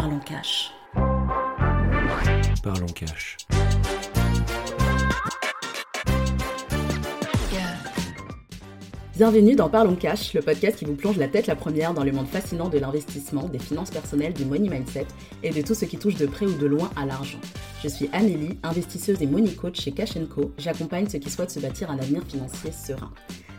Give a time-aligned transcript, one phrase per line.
[0.00, 0.72] Parlons Cash.
[2.62, 3.36] Parlons Cash.
[9.16, 12.12] Bienvenue dans Parlons Cash, le podcast qui vous plonge la tête la première dans le
[12.12, 15.08] monde fascinant de l'investissement, des finances personnelles, du money mindset
[15.42, 17.40] et de tout ce qui touche de près ou de loin à l'argent.
[17.82, 20.52] Je suis Amélie, investisseuse et money coach chez Cash Co.
[20.58, 23.10] J'accompagne ceux qui souhaitent se bâtir un avenir financier serein.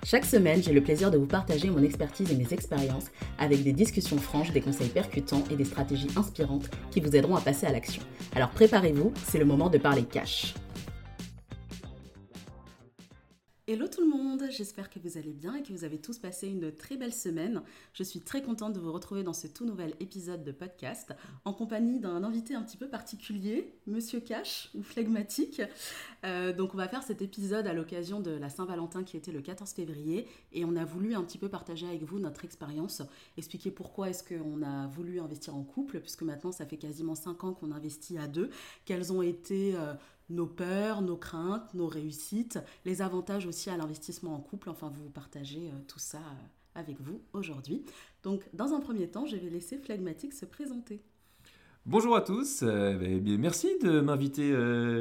[0.06, 3.08] Chaque semaine, j'ai le plaisir de vous partager mon expertise et mes expériences
[3.38, 7.42] avec des discussions franches, des conseils percutants et des stratégies inspirantes qui vous aideront à
[7.42, 8.02] passer à l'action.
[8.36, 10.56] Alors préparez-vous, c'est le moment de parler cash.
[13.72, 16.48] Hello tout le monde, j'espère que vous allez bien et que vous avez tous passé
[16.48, 17.62] une très belle semaine.
[17.94, 21.14] Je suis très contente de vous retrouver dans ce tout nouvel épisode de podcast
[21.46, 25.62] en compagnie d'un invité un petit peu particulier, Monsieur Cash ou Phlegmatique.
[26.26, 29.42] Euh, donc on va faire cet épisode à l'occasion de la Saint-Valentin qui était le
[29.42, 33.04] 14 février et on a voulu un petit peu partager avec vous notre expérience,
[33.38, 37.44] expliquer pourquoi est-ce qu'on a voulu investir en couple puisque maintenant ça fait quasiment 5
[37.44, 38.50] ans qu'on investit à deux,
[38.86, 39.76] quels ont été...
[39.76, 39.94] Euh,
[40.30, 44.70] nos peurs, nos craintes, nos réussites, les avantages aussi à l'investissement en couple.
[44.70, 47.84] Enfin, vous partagez euh, tout ça euh, avec vous aujourd'hui.
[48.24, 51.02] Donc, dans un premier temps, je vais laisser Phlegmatique se présenter.
[51.86, 54.54] Bonjour à tous, euh, ben, merci de m'inviter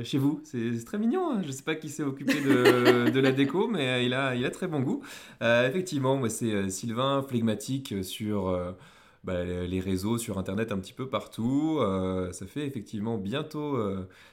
[0.04, 1.42] chez vous, c'est très mignon, hein.
[1.42, 4.50] je ne sais pas qui s'est occupé de, la déco, mais il, a, il a
[4.50, 5.02] très bon goût.
[5.42, 8.56] effectivement, moi c'est Sylvain, flegmatique sur
[9.28, 11.80] bah, les réseaux sur Internet un petit peu partout.
[11.82, 13.76] Euh, ça fait effectivement bientôt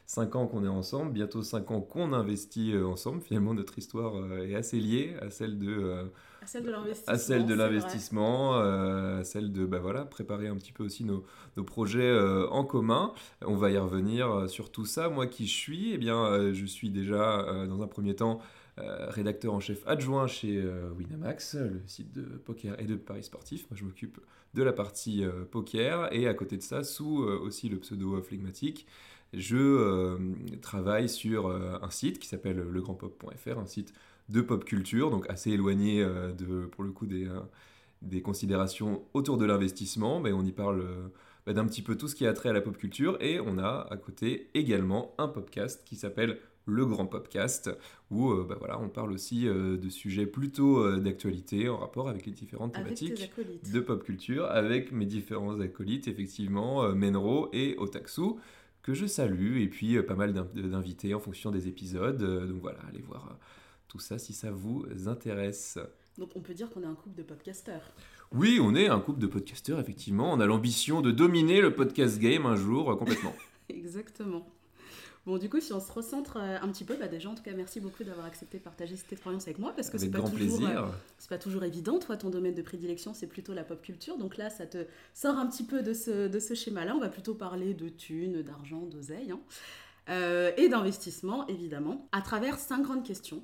[0.05, 3.19] 5 euh, ans qu'on est ensemble, bientôt 5 ans qu'on investit euh, ensemble.
[3.19, 6.09] Finalement, notre histoire est assez liée à celle de...
[6.41, 7.13] à celle de l'investissement.
[7.13, 11.25] À celle de l'investissement, à celle de bah, voilà, préparer un petit peu aussi nos,
[11.57, 12.17] nos projets
[12.49, 13.11] en commun.
[13.45, 15.09] On va y revenir sur tout ça.
[15.09, 18.39] Moi qui je suis, eh bien, je suis déjà dans un premier temps
[18.77, 20.63] rédacteur en chef adjoint chez
[20.97, 23.69] Winamax, le site de poker et de paris sportifs.
[23.69, 24.19] Moi je m'occupe
[24.55, 26.11] de la partie euh, poker.
[26.11, 28.87] Et à côté de ça, sous euh, aussi le pseudo phlegmatique,
[29.33, 30.17] je euh,
[30.61, 33.93] travaille sur un site qui s'appelle legrandpop.fr, un site
[34.29, 37.27] de pop culture, donc assez éloigné de, pour le coup des,
[38.01, 40.85] des considérations autour de l'investissement, mais on y parle
[41.45, 43.57] bah, d'un petit peu tout ce qui a trait à la pop culture, et on
[43.57, 47.69] a à côté également un podcast qui s'appelle le grand podcast,
[48.11, 52.09] où euh, bah voilà, on parle aussi euh, de sujets plutôt euh, d'actualité en rapport
[52.09, 53.31] avec les différentes thématiques
[53.71, 58.35] de pop culture, avec mes différents acolytes, effectivement, Menro et Otaksu,
[58.81, 62.21] que je salue, et puis pas mal d'invités en fonction des épisodes.
[62.47, 63.37] donc voilà, allez voir
[63.87, 65.79] tout ça si ça vous intéresse.
[66.17, 67.91] Donc on peut dire qu'on est un couple de podcasteurs.
[68.31, 70.31] Oui, on est un couple de podcasteurs, effectivement.
[70.33, 73.35] On a l'ambition de dominer le podcast game un jour complètement.
[73.69, 74.47] Exactement.
[75.25, 77.41] Bon, du coup, si on se recentre euh, un petit peu, bah déjà, en tout
[77.41, 80.21] cas, merci beaucoup d'avoir accepté de partager cette expérience avec moi parce que c'est pas,
[80.21, 80.85] toujours, euh,
[81.17, 81.97] c'est pas toujours évident.
[81.97, 84.17] Toi, ton domaine de prédilection, c'est plutôt la pop culture.
[84.17, 84.85] Donc là, ça te
[85.15, 86.95] sort un petit peu de ce, de ce schéma-là.
[86.95, 89.39] On va plutôt parler de thunes, d'argent, d'oseille hein.
[90.09, 93.41] euh, et d'investissement, évidemment, à travers cinq grandes questions.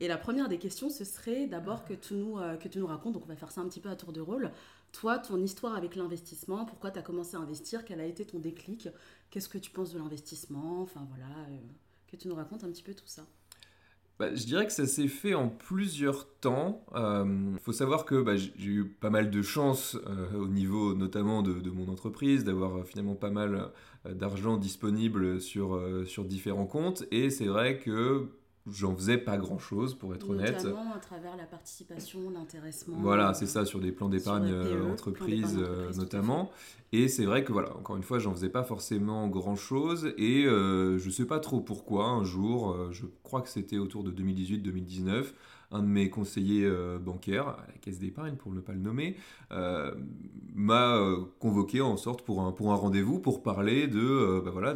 [0.00, 3.12] Et la première des questions, ce serait d'abord que, tu nous, que tu nous racontes,
[3.12, 4.50] donc on va faire ça un petit peu à tour de rôle,
[4.92, 8.38] toi, ton histoire avec l'investissement, pourquoi tu as commencé à investir, quel a été ton
[8.38, 8.88] déclic,
[9.30, 11.56] qu'est-ce que tu penses de l'investissement, enfin voilà, euh,
[12.10, 13.26] que tu nous racontes un petit peu tout ça.
[14.18, 16.84] Bah, je dirais que ça s'est fait en plusieurs temps.
[16.94, 20.94] Il euh, faut savoir que bah, j'ai eu pas mal de chance euh, au niveau
[20.94, 23.72] notamment de, de mon entreprise, d'avoir finalement pas mal
[24.04, 27.04] d'argent disponible sur, sur différents comptes.
[27.10, 28.28] Et c'est vrai que
[28.72, 30.64] j'en faisais pas grand chose pour être honnête.
[30.64, 32.96] Notamment à travers la participation, l'intéressement.
[33.00, 36.50] Voilà, c'est ça, sur des plans d'épargne euh, entreprise euh, notamment.
[36.92, 40.44] Et c'est vrai que voilà, encore une fois, j'en faisais pas forcément grand chose et
[40.44, 42.06] euh, je sais pas trop pourquoi.
[42.06, 45.26] Un jour, je crois que c'était autour de 2018-2019
[45.72, 49.16] un de mes conseillers euh, bancaires, à la caisse d'épargne pour ne pas le nommer,
[49.52, 49.92] euh,
[50.54, 54.74] m'a euh, convoqué en sorte pour un, rendez-vous pour parler de, bah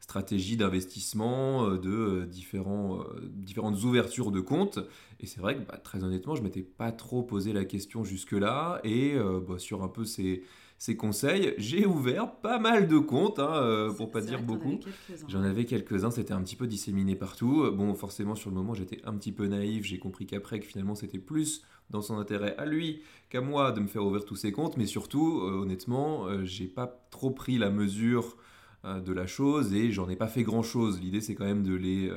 [0.00, 4.78] stratégie d'investissement, de différentes ouvertures de comptes.
[5.20, 8.80] Et c'est vrai que bah, très honnêtement, je m'étais pas trop posé la question jusque-là.
[8.82, 10.42] Et bah, sur un peu ces
[10.80, 11.54] ses conseils.
[11.58, 14.80] J'ai ouvert pas mal de comptes, hein, euh, pour pas dire beaucoup.
[15.28, 17.70] J'en avais quelques-uns, c'était un petit peu disséminé partout.
[17.70, 19.84] Bon, forcément, sur le moment, j'étais un petit peu naïf.
[19.84, 23.80] J'ai compris qu'après, que finalement, c'était plus dans son intérêt à lui qu'à moi de
[23.80, 24.78] me faire ouvrir tous ses comptes.
[24.78, 28.36] Mais surtout, euh, honnêtement, euh, j'ai pas trop pris la mesure
[28.82, 30.98] de la chose et j'en ai pas fait grand-chose.
[31.02, 32.10] L'idée, c'est quand même de les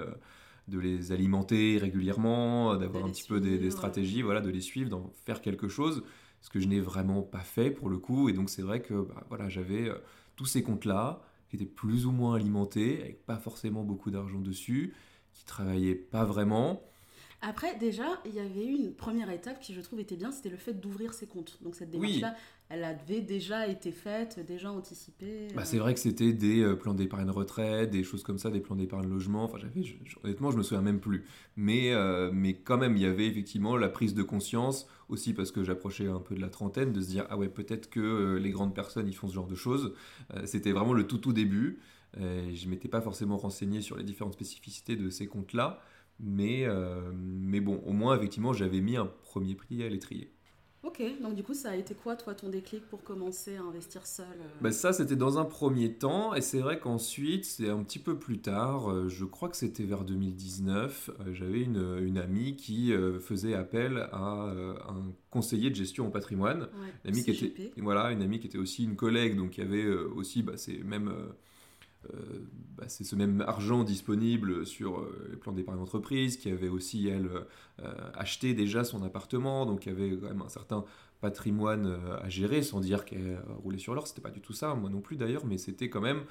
[0.70, 4.90] de les alimenter régulièrement, d'avoir un petit peu des, des, stratégies, voilà, de les suivre,
[4.90, 6.04] d'en faire quelque chose
[6.44, 8.30] ce que je n'ai vraiment pas fait pour le coup.
[8.30, 9.96] Et donc c'est vrai que bah, voilà, j'avais euh,
[10.36, 14.94] tous ces comptes-là qui étaient plus ou moins alimentés, avec pas forcément beaucoup d'argent dessus,
[15.34, 16.84] qui travaillaient pas vraiment.
[17.46, 20.50] Après, déjà, il y avait eu une première étape qui, je trouve, était bien, c'était
[20.50, 21.60] le fait d'ouvrir ses comptes.
[21.62, 22.36] Donc cette démarche-là,
[22.70, 25.50] elle avait déjà été faite, déjà anticipée.
[25.54, 28.62] Bah, c'est vrai que c'était des euh, plans d'épargne retraite, des choses comme ça, des
[28.62, 29.44] plans d'épargne logement.
[29.44, 29.84] Enfin, j'avais,
[30.24, 31.26] honnêtement, je me souviens même plus.
[31.58, 35.52] Mais, euh, mais quand même, il y avait effectivement la prise de conscience, aussi parce
[35.52, 38.40] que j'approchais un peu de la trentaine, de se dire, ah ouais, peut-être que euh,
[38.40, 39.94] les grandes personnes, ils font ce genre de choses.
[40.46, 41.82] c'était vraiment le tout tout début.
[42.18, 45.82] je m'étais pas forcément renseigné sur les différentes spécificités de ces comptes-là.
[46.20, 50.32] Mais, euh, mais bon, au moins, effectivement, j'avais mis un premier prix à l'étrier.
[50.84, 54.06] Ok, donc du coup, ça a été quoi, toi, ton déclic pour commencer à investir
[54.06, 54.26] seul
[54.60, 58.20] bah, Ça, c'était dans un premier temps, et c'est vrai qu'ensuite, c'est un petit peu
[58.20, 63.54] plus tard, euh, je crois que c'était vers 2019, j'avais une, une, amie qui faisait
[63.54, 64.54] appel à
[64.90, 66.68] un conseiller de gestion au patrimoine.
[67.06, 69.88] une, amie qui était, voilà, une amie qui était aussi une collègue, donc qui avait
[69.88, 71.14] aussi bah, c'est même
[72.14, 72.40] euh,
[72.78, 77.08] bah, c'est ce même argent disponible sur euh, les plans d'épargne d'entreprise, qui avait aussi,
[77.08, 77.30] elle,
[77.82, 80.84] euh, acheté déjà son appartement, donc y avait quand même un certain
[81.22, 84.90] patrimoine à gérer, sans dire qu'elle roulait sur l'or, c'était pas du tout ça, moi
[84.90, 86.24] non plus d'ailleurs, mais c'était quand même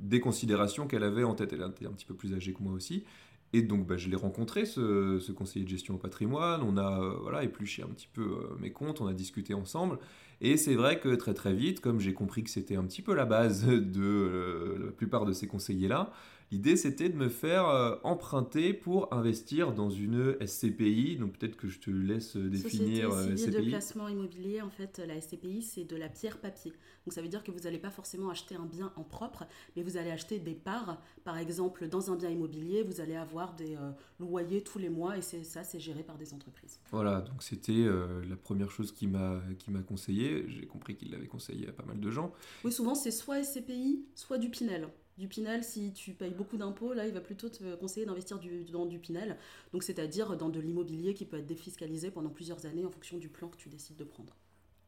[0.00, 1.52] des considérations qu'elle avait en tête.
[1.52, 3.04] Elle était un petit peu plus âgée que moi aussi.
[3.52, 6.62] Et donc, bah, je l'ai rencontré, ce, conseiller de gestion au patrimoine.
[6.62, 9.98] On a voilà, épluché un petit peu mes comptes, on a discuté ensemble.
[10.40, 13.14] Et c'est vrai que très très vite, comme j'ai compris que c'était un petit peu
[13.14, 16.12] la base de euh, la plupart de ces conseillers-là,
[16.50, 21.16] L'idée, c'était de me faire euh, emprunter pour investir dans une SCPI.
[21.16, 23.64] Donc peut-être que je te laisse euh, définir Société SCPI.
[23.64, 26.72] de placement immobilier, en fait, la SCPI, c'est de la pierre papier.
[27.04, 29.46] Donc ça veut dire que vous n'allez pas forcément acheter un bien en propre,
[29.76, 31.02] mais vous allez acheter des parts.
[31.24, 33.76] Par exemple, dans un bien immobilier, vous allez avoir des
[34.18, 36.80] loyers tous les mois et c'est ça, c'est géré par des entreprises.
[36.90, 37.86] Voilà, donc c'était
[38.28, 40.44] la première chose qui m'a qui m'a conseillé.
[40.48, 42.32] J'ai compris qu'il l'avait conseillé à pas mal de gens.
[42.62, 46.94] Oui, souvent c'est soit SCPI, soit du Pinel du Pinel, si tu payes beaucoup d'impôts,
[46.94, 48.38] là, il va plutôt te conseiller d'investir
[48.72, 49.36] dans du Pinel.
[49.72, 53.28] Donc, c'est-à-dire dans de l'immobilier qui peut être défiscalisé pendant plusieurs années en fonction du
[53.28, 54.34] plan que tu décides de prendre.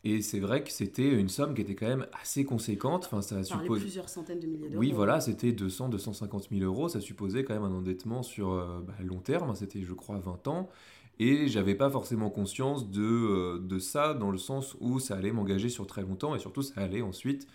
[0.03, 3.05] Et c'est vrai que c'était une somme qui était quand même assez conséquente.
[3.05, 4.81] Enfin, ça suppose plusieurs centaines de milliers d'euros.
[4.81, 6.88] Oui, voilà, c'était 200, 250 000 euros.
[6.88, 9.55] Ça supposait quand même un endettement sur euh, bah, long terme.
[9.55, 10.71] C'était, je crois, 20 ans.
[11.19, 15.32] Et j'avais pas forcément conscience de, euh, de ça dans le sens où ça allait
[15.32, 17.47] m'engager sur très longtemps et surtout ça allait ensuite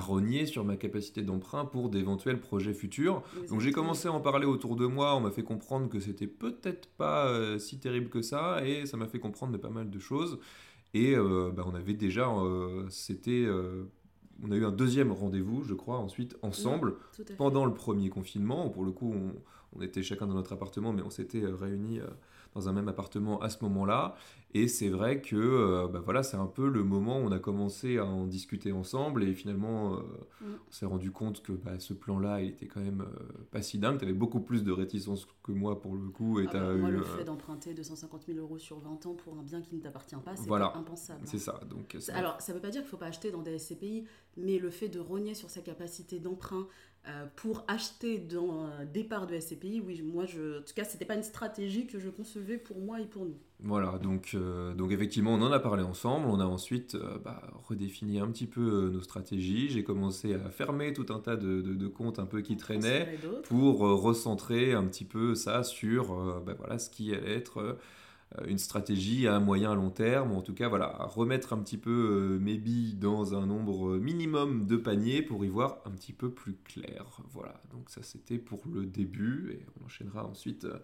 [0.00, 3.22] rogner sur ma capacité d'emprunt pour d'éventuels projets futurs.
[3.48, 6.26] Donc j'ai commencé à en parler autour de moi, on m'a fait comprendre que c'était
[6.26, 9.90] peut-être pas euh, si terrible que ça, et ça m'a fait comprendre de pas mal
[9.90, 10.38] de choses.
[10.94, 13.46] Et euh, bah, on avait déjà, euh, c'était,
[14.42, 16.96] on a eu un deuxième rendez-vous, je crois, ensuite ensemble,
[17.36, 18.68] pendant le premier confinement.
[18.68, 19.32] Pour le coup, on,
[19.78, 22.00] on, était chacun dans notre appartement, mais on s'était réunis
[22.54, 24.16] dans un même appartement à ce moment-là.
[24.54, 27.38] Et c'est vrai que euh, bah voilà, c'est un peu le moment où on a
[27.38, 29.98] commencé à en discuter ensemble et finalement euh,
[30.42, 30.54] mm.
[30.68, 33.78] on s'est rendu compte que bah, ce plan-là il était quand même euh, pas si
[33.78, 33.98] dingue.
[33.98, 36.38] Tu avais beaucoup plus de réticence que moi pour le coup.
[36.38, 39.42] Et ah bah, moi, le fait d'emprunter 250 000 euros sur 20 ans pour un
[39.42, 41.22] bien qui ne t'appartient pas, c'est voilà, impensable.
[41.24, 41.58] C'est ça.
[41.70, 44.04] Donc, Alors ça ne veut pas dire qu'il ne faut pas acheter dans des SCPI,
[44.36, 46.68] mais le fait de rogner sur sa capacité d'emprunt
[47.08, 51.04] euh, pour acheter dans un départ de SCPI, oui, moi, je, en tout cas, c'était
[51.04, 53.36] pas une stratégie que je concevais pour moi et pour nous.
[53.58, 56.28] Voilà, donc, euh, donc effectivement, on en a parlé ensemble.
[56.28, 59.68] On a ensuite euh, bah, redéfini un petit peu nos stratégies.
[59.68, 63.80] J'ai commencé à fermer tout un tas de, de, comptes un peu qui traînaient pour
[63.80, 67.78] recentrer un petit peu ça sur bah, voilà, ce qui allait être
[68.46, 72.38] une stratégie à moyen long terme, en tout cas voilà, remettre un petit peu euh,
[72.38, 76.54] mes billes dans un nombre minimum de paniers pour y voir un petit peu plus
[76.64, 77.04] clair.
[77.32, 80.78] Voilà, donc ça c'était pour le début et on enchaînera ensuite euh,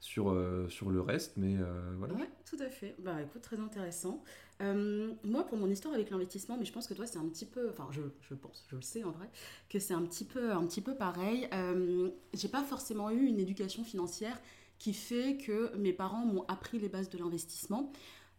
[0.00, 0.36] sur,
[0.68, 1.56] sur le reste, mais
[1.96, 2.12] voilà.
[2.12, 2.94] Ouais, tout à fait.
[2.98, 4.22] Bah écoute, très intéressant.
[4.60, 7.70] moi, pour mon histoire avec l'investissement, mais je pense que toi, c'est un petit peu,
[7.70, 9.30] enfin, je, je, pense, je le sais en vrai,
[9.70, 11.48] que c'est un petit peu, un petit peu pareil.
[12.34, 14.38] J'ai pas forcément eu une éducation financière
[14.78, 17.92] qui fait que mes parents m'ont appris les bases de l'investissement.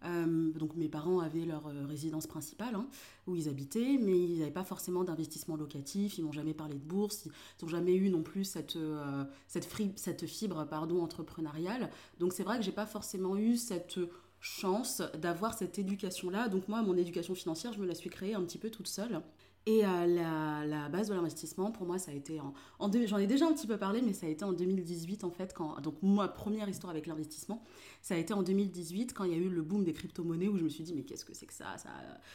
[0.04, 2.88] Euh, donc mes parents avaient leur euh, résidence principale hein,
[3.28, 6.84] où ils habitaient, mais ils n'avaient pas forcément d'investissement locatif, ils m'ont jamais parlé de
[6.84, 7.32] bourse, ils
[7.64, 11.90] n'ont jamais eu non plus cette, euh, cette, fibre pardon, entrepreneuriale.
[12.20, 14.00] Donc c'est vrai que j'ai pas forcément eu cette
[14.40, 16.50] chance d'avoir cette éducation-là.
[16.50, 19.22] Donc moi, mon éducation financière, je me la suis créée un petit peu toute seule.
[19.68, 23.26] Et euh, la, base de l'investissement, pour moi, ça a été en, en j'en ai
[23.26, 25.96] déjà un petit peu parlé, mais ça a été en 2018 en fait, quand donc
[26.04, 27.64] ma première histoire avec l'investissement,
[28.04, 30.58] ça a été en 2018 quand il y a eu le boom des crypto-monnaies où
[30.58, 31.90] je me suis dit mais qu'est-ce que c'est que ça, ça,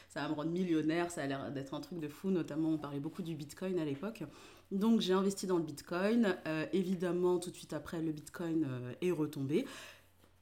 [0.08, 2.78] ça va me rendre millionnaire, ça a l'air d'être un truc de fou, notamment on
[2.78, 4.24] parlait beaucoup du Bitcoin à l'époque.
[4.72, 8.92] Donc j'ai investi dans le Bitcoin, euh, évidemment tout de suite après le Bitcoin euh,
[9.02, 9.66] est retombé.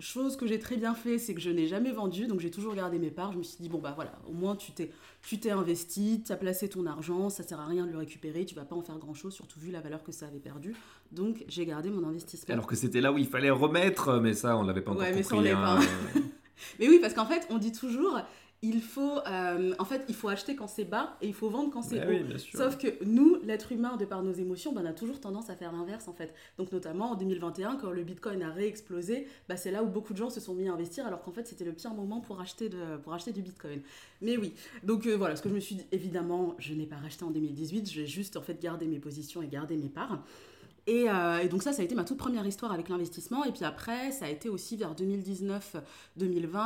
[0.01, 2.75] Chose que j'ai très bien fait, c'est que je n'ai jamais vendu, donc j'ai toujours
[2.77, 3.33] gardé mes parts.
[3.33, 6.31] Je me suis dit, bon bah voilà, au moins tu t'es, tu t'es investi, tu
[6.31, 8.83] as placé ton argent, ça sert à rien de le récupérer, tu vas pas en
[8.83, 10.73] faire grand chose, surtout vu la valeur que ça avait perdu.
[11.11, 12.53] Donc j'ai gardé mon investissement.
[12.53, 15.21] Alors que c'était là où il fallait remettre, mais ça on l'avait pas encore ouais,
[15.21, 15.41] compris.
[15.41, 15.81] Mais, hein.
[16.79, 18.21] mais oui, parce qu'en fait, on dit toujours,
[18.61, 21.71] il faut, euh, en fait, il faut acheter quand c'est bas et il faut vendre
[21.71, 22.39] quand c'est haut.
[22.55, 25.55] Sauf que nous, l'être humain, de par nos émotions, ben, on a toujours tendance à
[25.55, 26.35] faire l'inverse, en fait.
[26.59, 30.19] Donc, notamment en 2021, quand le Bitcoin a réexplosé, ben, c'est là où beaucoup de
[30.19, 32.69] gens se sont mis à investir, alors qu'en fait, c'était le pire moment pour acheter,
[32.69, 33.81] de, pour acheter du Bitcoin.
[34.23, 36.97] Mais oui, donc euh, voilà, ce que je me suis dit, évidemment, je n'ai pas
[36.97, 40.25] racheté en 2018, j'ai juste, en fait, gardé mes positions et gardé mes parts.
[40.89, 43.45] Euh, et, donc ça, ça a été ma toute première histoire avec l'investissement.
[43.45, 45.83] Et puis après, ça a été aussi vers 2019-2020,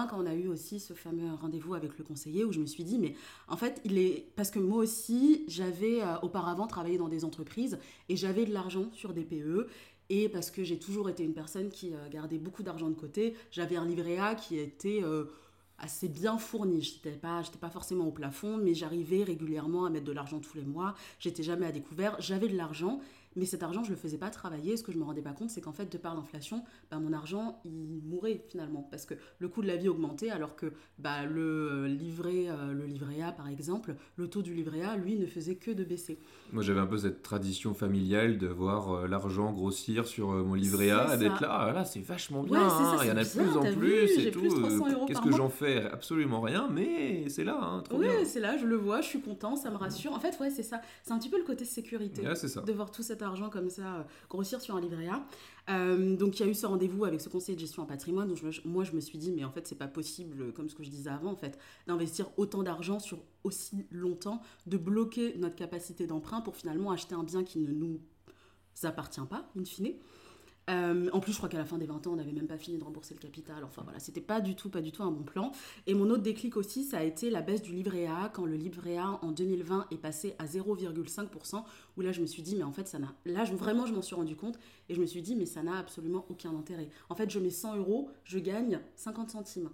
[0.09, 2.85] quand on a eu aussi ce fameux rendez-vous avec le conseiller, où je me suis
[2.85, 3.14] dit, mais
[3.49, 4.26] en fait, il est...
[4.37, 8.87] Parce que moi aussi, j'avais euh, auparavant travaillé dans des entreprises et j'avais de l'argent
[8.93, 9.67] sur des PE.
[10.09, 13.35] Et parce que j'ai toujours été une personne qui euh, gardait beaucoup d'argent de côté,
[13.50, 15.02] j'avais un livret A qui était
[15.79, 16.83] assez bien fourni.
[16.83, 20.57] Je n'étais pas, pas forcément au plafond, mais j'arrivais régulièrement à mettre de l'argent tous
[20.57, 20.95] les mois.
[21.19, 22.17] J'étais jamais à découvert.
[22.21, 23.00] J'avais de l'argent
[23.37, 24.77] mais cet argent, je ne le faisais pas travailler.
[24.77, 27.12] Ce que je me rendais pas compte, c'est qu'en fait, de par l'inflation, bah, mon
[27.12, 28.87] argent, il mourait finalement.
[28.91, 32.73] Parce que le coût de la vie augmentait, alors que bah, le, euh, livret, euh,
[32.73, 35.85] le livret A, par exemple, le taux du livret A, lui, ne faisait que de
[35.85, 36.19] baisser.
[36.53, 40.91] Moi, j'avais un peu cette tradition familiale de voir euh, l'argent grossir sur mon livret
[40.91, 43.57] A, d'être là, ah, là, c'est vachement bien, hein, il y en a de plus
[43.57, 44.43] en plus et tout.
[45.07, 48.77] Qu'est-ce que j'en fais Absolument rien, mais c'est là, hein, oui, c'est là, je le
[48.77, 50.12] vois, je suis content, ça me rassure.
[50.12, 50.81] En fait, ouais, c'est ça.
[51.03, 52.23] C'est un petit peu le côté sécurité.
[52.35, 52.61] ça.
[52.61, 55.25] De voir tout cet argent comme ça euh, grossir sur un livret A.
[55.71, 58.29] Euh, donc il y a eu ce rendez-vous avec ce conseiller de gestion en patrimoine.
[58.29, 60.83] Donc moi je me suis dit mais en fait c'est pas possible comme ce que
[60.83, 66.07] je disais avant en fait d'investir autant d'argent sur aussi longtemps, de bloquer notre capacité
[66.07, 68.00] d'emprunt pour finalement acheter un bien qui ne nous
[68.83, 69.95] appartient pas in fine.
[70.71, 72.59] Euh, en plus, je crois qu'à la fin des 20 ans, on n'avait même pas
[72.59, 73.64] fini de rembourser le capital.
[73.64, 75.52] Enfin voilà, c'était pas du tout, pas du tout un bon plan.
[75.87, 78.54] Et mon autre déclic aussi, ça a été la baisse du livret A quand le
[78.54, 81.64] livret A en 2020 est passé à 0,5%.
[81.97, 83.14] Où là, je me suis dit, mais en fait, ça n'a.
[83.25, 85.76] Là, vraiment, je m'en suis rendu compte et je me suis dit, mais ça n'a
[85.78, 86.88] absolument aucun intérêt.
[87.09, 89.71] En fait, je mets 100 euros, je gagne 50 centimes.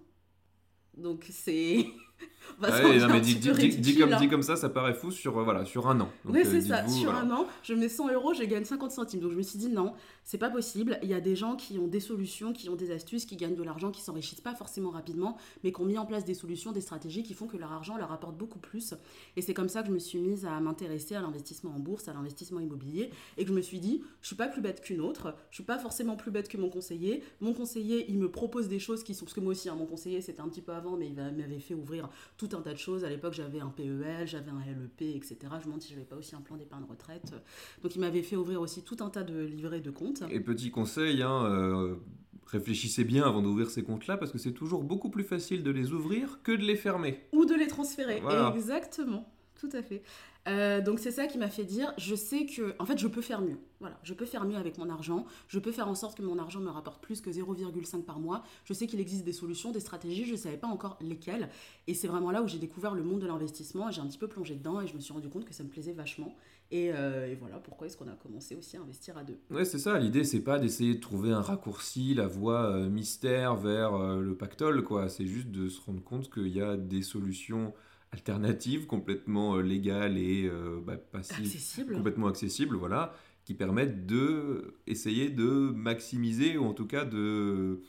[0.96, 1.86] Donc c'est.
[2.62, 3.38] Ah mais dit,
[3.96, 4.18] comme, hein.
[4.18, 6.08] dit, comme, ça, ça paraît fou sur, euh, voilà, sur un an.
[6.24, 6.88] Oui, c'est euh, ça.
[6.88, 9.20] Sur un an, je mets 100 euros, je gagne 50 centimes.
[9.20, 9.94] Donc je me suis dit non,
[10.24, 10.98] c'est pas possible.
[11.02, 13.54] Il y a des gens qui ont des solutions, qui ont des astuces, qui gagnent
[13.54, 16.72] de l'argent, qui s'enrichissent pas forcément rapidement, mais qui ont mis en place des solutions,
[16.72, 18.94] des stratégies qui font que leur argent leur apporte beaucoup plus.
[19.36, 22.08] Et c'est comme ça que je me suis mise à m'intéresser à l'investissement en bourse,
[22.08, 25.00] à l'investissement immobilier, et que je me suis dit, je suis pas plus bête qu'une
[25.00, 27.22] autre, je suis pas forcément plus bête que mon conseiller.
[27.40, 29.24] Mon conseiller, il me propose des choses qui sont.
[29.24, 31.60] Parce que moi aussi, hein, mon conseiller, c'était un petit peu avant, mais il m'avait
[31.60, 35.16] fait ouvrir tout un tas de choses à l'époque, j'avais un PEL, j'avais un LEP,
[35.16, 35.36] etc.
[35.42, 37.32] Je me demande si j'avais pas aussi un plan d'épargne retraite.
[37.82, 40.22] Donc, il m'avait fait ouvrir aussi tout un tas de livrets de comptes.
[40.30, 41.96] Et petit conseil, hein, euh,
[42.46, 45.92] réfléchissez bien avant d'ouvrir ces comptes-là, parce que c'est toujours beaucoup plus facile de les
[45.92, 47.20] ouvrir que de les fermer.
[47.32, 48.22] Ou de les transférer.
[48.54, 49.32] Exactement.
[49.58, 50.02] Tout à fait.
[50.46, 53.20] Euh, donc c'est ça qui m'a fait dire, je sais que, en fait, je peux
[53.20, 53.58] faire mieux.
[53.80, 55.26] Voilà, je peux faire mieux avec mon argent.
[55.48, 58.44] Je peux faire en sorte que mon argent me rapporte plus que 0,5 par mois.
[58.64, 60.24] Je sais qu'il existe des solutions, des stratégies.
[60.24, 61.50] Je ne savais pas encore lesquelles.
[61.86, 63.90] Et c'est vraiment là où j'ai découvert le monde de l'investissement.
[63.90, 65.68] J'ai un petit peu plongé dedans et je me suis rendu compte que ça me
[65.68, 66.34] plaisait vachement.
[66.70, 69.38] Et, euh, voilà pourquoi est-ce qu'on a commencé aussi à investir à deux.
[69.50, 69.98] Ouais, c'est ça.
[69.98, 74.82] L'idée, c'est pas d'essayer de trouver un raccourci, la voie euh, mystère vers le pactole,
[74.84, 75.08] quoi.
[75.08, 77.74] C'est juste de se rendre compte qu'il y a des solutions
[78.12, 80.96] alternatives complètement euh, légales et euh, bah,
[81.94, 87.82] complètement accessibles, voilà, qui permettent de essayer de maximiser ou en tout cas de,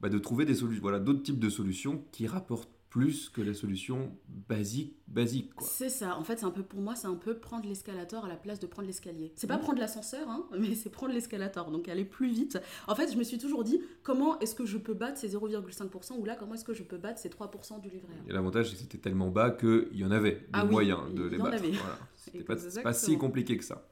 [0.00, 3.52] bah, de trouver des solutions, voilà, d'autres types de solutions qui rapportent plus que la
[3.52, 4.16] solution
[4.48, 5.68] basique basique quoi.
[5.70, 6.16] C'est ça.
[6.16, 8.58] En fait, c'est un peu pour moi, c'est un peu prendre l'escalator à la place
[8.58, 9.34] de prendre l'escalier.
[9.36, 11.70] C'est pas prendre l'ascenseur hein, mais c'est prendre l'escalator.
[11.70, 12.58] Donc aller plus vite.
[12.86, 16.18] En fait, je me suis toujours dit comment est-ce que je peux battre ces 0,5%
[16.18, 18.76] ou là comment est-ce que je peux battre ces 3% du livret Et l'avantage c'est
[18.76, 21.58] que c'était tellement bas qu'il y en avait des ah moyens de les battre.
[21.58, 21.98] Voilà.
[22.16, 23.86] C'était pas, pas si compliqué que ça.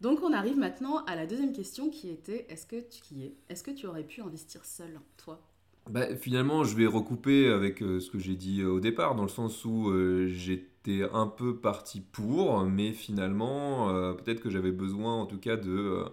[0.00, 3.34] Donc on arrive maintenant à la deuxième question qui était est-ce que tu qui est
[3.48, 5.49] Est-ce que tu aurais pu investir seul toi?
[5.88, 9.22] Bah, finalement, je vais recouper avec euh, ce que j'ai dit euh, au départ, dans
[9.22, 15.14] le sens où euh, j'étais un peu parti pour, mais finalement, peut-être que j'avais besoin
[15.14, 16.04] en tout cas de,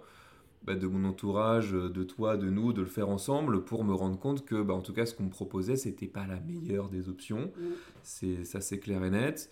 [0.63, 4.19] bah, de mon entourage, de toi, de nous, de le faire ensemble pour me rendre
[4.19, 7.07] compte que, bah, en tout cas, ce qu'on me proposait, c'était pas la meilleure des
[7.07, 7.49] options.
[7.57, 7.63] Mm.
[8.03, 9.49] C'est, ça, c'est clair et net.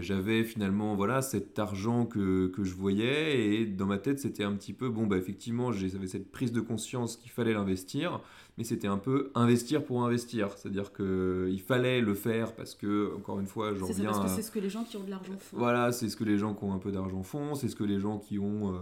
[0.00, 4.54] j'avais finalement voilà cet argent que, que, je voyais et dans ma tête c'était un
[4.54, 8.22] petit peu bon bah effectivement j'avais cette prise de conscience qu'il fallait l'investir
[8.58, 10.50] mais c'était un peu investir pour investir.
[10.56, 14.26] C'est-à-dire qu'il fallait le faire parce que, encore une fois, j'en reviens.
[14.28, 15.56] C'est ce que les gens qui ont de l'argent font.
[15.58, 17.84] Voilà, c'est ce que les gens qui ont un peu d'argent font, c'est ce que
[17.84, 18.74] les gens qui ont.
[18.74, 18.78] Euh,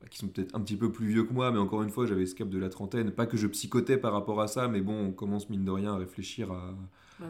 [0.00, 2.06] bah, qui sont peut-être un petit peu plus vieux que moi, mais encore une fois,
[2.06, 3.10] j'avais ce cap de la trentaine.
[3.10, 5.92] Pas que je psychotais par rapport à ça, mais bon, on commence mine de rien
[5.92, 6.74] à réfléchir à,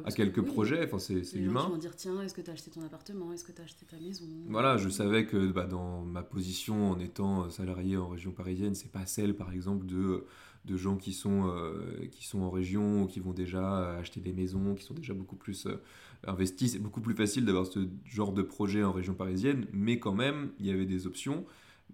[0.04, 0.84] à quelques projets.
[0.84, 1.62] Enfin, c'est humain.
[1.62, 3.64] Gens vont dire tiens, est-ce que tu as acheté ton appartement Est-ce que tu as
[3.64, 4.24] acheté ta maison?
[4.48, 8.92] Voilà, je savais que bah, dans ma position en étant salarié en région parisienne, c'est
[8.92, 10.24] pas celle, par exemple, de
[10.64, 14.32] de gens qui sont, euh, qui sont en région, ou qui vont déjà acheter des
[14.32, 15.80] maisons, qui sont déjà beaucoup plus euh,
[16.26, 16.72] investis.
[16.72, 20.50] C'est beaucoup plus facile d'avoir ce genre de projet en région parisienne, mais quand même,
[20.58, 21.44] il y avait des options.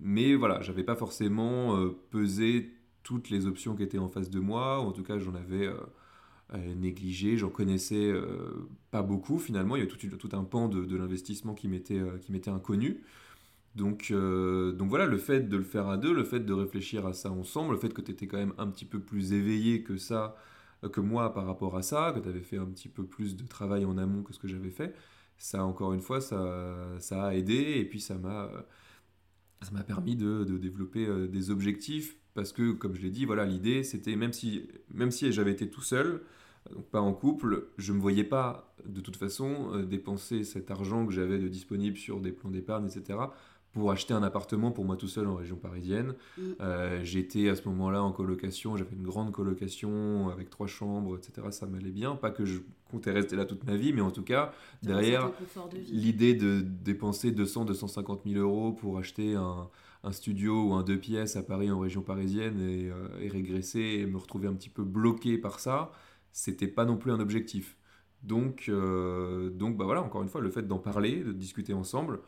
[0.00, 2.72] Mais voilà, j'avais pas forcément euh, pesé
[3.02, 5.70] toutes les options qui étaient en face de moi, ou en tout cas, j'en avais
[6.54, 8.12] négligé, j'en connaissais
[8.90, 9.76] pas beaucoup finalement.
[9.76, 13.02] Il y a tout, un pan de, l'investissement qui m'était inconnu.
[13.76, 17.06] Donc, euh, donc voilà, le fait de le faire à deux, le fait de réfléchir
[17.06, 19.82] à ça ensemble, le fait que tu étais quand même un petit peu plus éveillé
[19.82, 20.34] que ça,
[20.82, 23.36] euh, que moi par rapport à ça, que tu avais fait un petit peu plus
[23.36, 24.94] de travail en amont que ce que j'avais fait,
[25.36, 28.50] ça encore une fois, ça, ça a aidé et puis ça m'a
[29.60, 33.44] ça permis de, de développer euh, des objectifs parce que comme je l'ai dit, voilà,
[33.44, 36.22] l'idée c'était même si même si j'avais été tout seul,
[36.72, 41.06] donc pas en couple, je ne me voyais pas de toute façon dépenser cet argent
[41.06, 43.18] que j'avais de disponible sur des plans d'épargne, etc
[43.76, 46.14] pour acheter un appartement pour moi tout seul en région parisienne.
[46.38, 46.42] Mm.
[46.62, 51.48] Euh, j'étais à ce moment-là en colocation, j'avais une grande colocation avec trois chambres, etc.
[51.50, 52.16] Ça m'allait bien.
[52.16, 55.30] Pas que je comptais rester là toute ma vie, mais en tout cas, derrière,
[55.90, 59.68] l'idée de dépenser 200-250 000 euros pour acheter un,
[60.12, 64.06] studio ou un deux pièces à Paris en région parisienne et, euh, et, régresser et
[64.06, 65.90] me retrouver un petit peu bloqué par ça,
[66.36, 67.78] c'était pas non plus un objectif.
[68.22, 72.20] Donc, euh, donc bah voilà, encore une fois, le fait d'en parler, de discuter ensemble,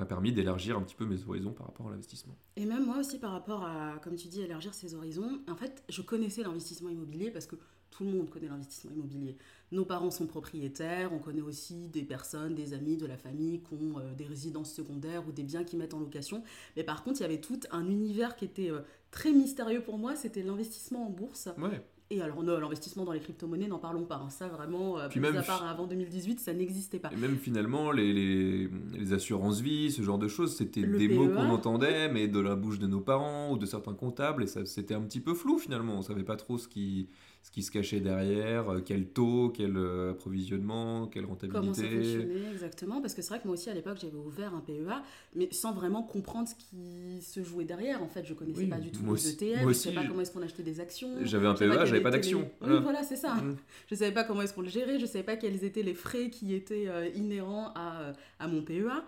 [0.00, 2.34] m'a permis d'élargir un petit peu mes horizons par rapport à l'investissement.
[2.56, 5.84] Et même moi aussi par rapport à, comme tu dis, élargir ses horizons, en fait,
[5.88, 7.54] je connaissais l'investissement immobilier parce que
[7.90, 9.36] tout le monde connaît l'investissement immobilier.
[9.70, 13.74] Nos parents sont propriétaires, on connaît aussi des personnes, des amis, de la famille qui
[13.74, 16.42] ont euh, des résidences secondaires ou des biens qui mettent en location.
[16.76, 18.80] Mais par contre, il y avait tout un univers qui était euh,
[19.12, 21.48] très mystérieux pour moi, c'était l'investissement en bourse.
[21.58, 21.80] Ouais.
[22.12, 24.16] Et alors, l'investissement dans les crypto-monnaies, n'en parlons pas.
[24.16, 24.30] Hein.
[24.30, 27.08] Ça, vraiment, euh, Puis même, à part avant 2018, ça n'existait pas.
[27.12, 31.44] Et même finalement, les, les, les assurances-vie, ce genre de choses, c'était des mots qu'on
[31.44, 34.66] e entendait, mais de la bouche de nos parents ou de certains comptables, et ça,
[34.66, 35.98] c'était un petit peu flou finalement.
[35.98, 37.08] On savait pas trop ce qui,
[37.42, 41.58] ce qui se cachait derrière, euh, quel taux, quel euh, approvisionnement, quelle rentabilité.
[41.58, 44.54] Comment ça fonctionnait exactement, parce que c'est vrai que moi aussi à l'époque j'avais ouvert
[44.54, 45.02] un PEA,
[45.34, 48.02] mais sans vraiment comprendre ce qui se jouait derrière.
[48.02, 50.32] En fait, je connaissais pas du tout les ETF, je ne savais pas comment est-ce
[50.32, 51.16] qu'on achetait des actions.
[51.22, 52.50] J'avais un PEA, j'avais pas d'action.
[52.60, 53.34] Oui, voilà, c'est ça.
[53.34, 53.56] Mm.
[53.88, 56.30] Je savais pas comment est-ce qu'on le gérait, je savais pas quels étaient les frais
[56.30, 59.02] qui étaient euh, inhérents à, à mon PEA.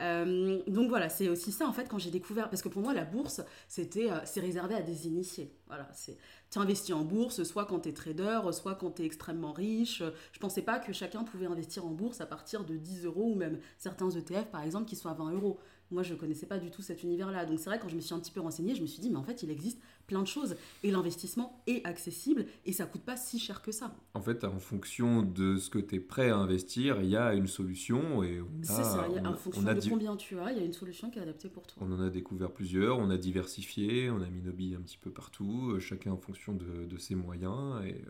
[0.00, 2.94] Euh, donc voilà, c'est aussi ça en fait quand j'ai découvert, parce que pour moi
[2.94, 5.50] la bourse c'était euh, c'est réservé à des initiés.
[5.66, 6.16] Voilà, c'est
[6.50, 10.02] tu investis en bourse soit quand tu trader, soit quand tu extrêmement riche.
[10.32, 13.34] Je pensais pas que chacun pouvait investir en bourse à partir de 10 euros ou
[13.34, 15.58] même certains ETF par exemple qui soient à 20 euros.
[15.90, 17.46] Moi, je ne connaissais pas du tout cet univers-là.
[17.46, 19.10] Donc, c'est vrai, quand je me suis un petit peu renseignée, je me suis dit,
[19.10, 20.56] mais en fait, il existe plein de choses.
[20.82, 23.94] Et l'investissement est accessible et ça coûte pas si cher que ça.
[24.14, 27.34] En fait, en fonction de ce que tu es prêt à investir, il y a
[27.34, 28.22] une solution.
[28.22, 31.18] et C'est ça, en fonction de combien tu as, il y a une solution qui
[31.18, 31.82] est adaptée pour toi.
[31.84, 34.98] On en a découvert plusieurs, on a diversifié, on a mis nos billes un petit
[34.98, 37.82] peu partout, euh, chacun en fonction de, ses moyens.
[37.84, 38.02] Et,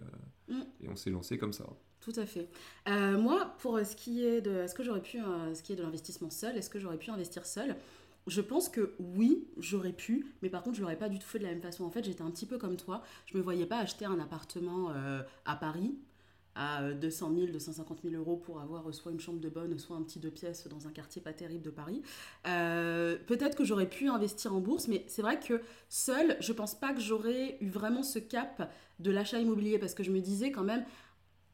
[0.50, 0.64] euh, mm.
[0.82, 1.66] et on s'est lancé comme ça.
[2.08, 2.48] Tout à fait.
[2.88, 5.76] Euh, moi, pour ce qui est de, ce que j'aurais pu, euh, ce qui est
[5.76, 7.76] de l'investissement seul, est-ce que j'aurais pu investir seul?
[8.26, 11.38] Je pense que oui, j'aurais pu, mais par contre, je l'aurais pas du tout fait
[11.38, 11.84] de la même façon.
[11.84, 13.02] En fait, j'étais un petit peu comme toi.
[13.26, 15.98] Je me voyais pas acheter un appartement euh, à Paris
[16.54, 20.02] à 200 000, 250 000 euros pour avoir soit une chambre de bonne, soit un
[20.02, 22.02] petit deux pièces dans un quartier pas terrible de Paris.
[22.42, 26.92] Peut-être que j'aurais pu investir en bourse, mais c'est vrai que seul, je pense pas
[26.92, 30.64] que j'aurais eu vraiment ce cap de l'achat immobilier parce que je me disais quand
[30.64, 30.84] même,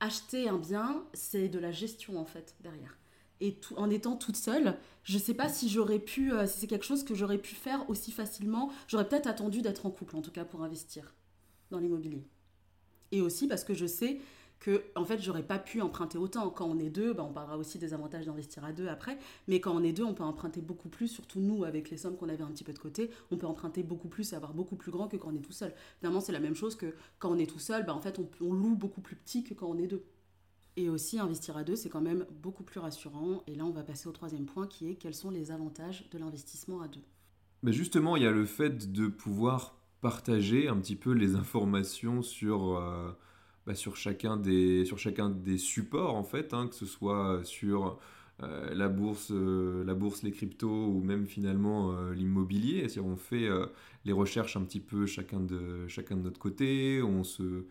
[0.05, 2.99] acheter un bien, c'est de la gestion en fait derrière.
[3.41, 6.67] Et tout, en étant toute seule, je sais pas si j'aurais pu, euh, si c'est
[6.67, 8.71] quelque chose que j'aurais pu faire aussi facilement.
[8.87, 11.15] J'aurais peut-être attendu d'être en couple en tout cas pour investir
[11.71, 12.25] dans l'immobilier.
[13.13, 14.21] Et aussi parce que je sais
[14.95, 16.51] en fait j'aurais pas pu emprunter autant.
[16.51, 19.61] Quand on est deux, bah, on parlera aussi des avantages d'investir à deux après, mais
[19.61, 22.29] quand on est deux, on peut emprunter beaucoup plus, surtout nous avec les sommes qu'on
[22.29, 25.09] avait un petit peu de côté, on peut emprunter beaucoup plus avoir beaucoup plus grand
[25.09, 25.73] que quand on est tout seul.
[25.99, 28.53] Finalement, c'est la même chose que quand on est tout seul, bah, en fait on,
[28.53, 30.05] loue beaucoup plus petit que quand on est deux.
[30.77, 33.45] Et aussi, investir à deux, c'est quand même beaucoup plus rassurant.
[33.47, 36.19] Et là, on va passer au troisième point qui est quels sont les avantages de
[36.19, 37.03] l'investissement à deux.
[37.63, 42.23] Mais justement, il y a le fait de pouvoir partager un petit peu les informations
[42.23, 43.13] sur, euh,
[43.67, 47.99] bah, sur, chacun, des, sur chacun des supports, en fait, hein, que ce soit sur
[48.43, 52.89] euh, la, bourse, euh, la bourse, les cryptos ou même finalement l'immobilier.
[52.89, 53.49] Si on fait
[54.05, 57.65] les recherches un petit peu chacun de, chacun de notre côté, on se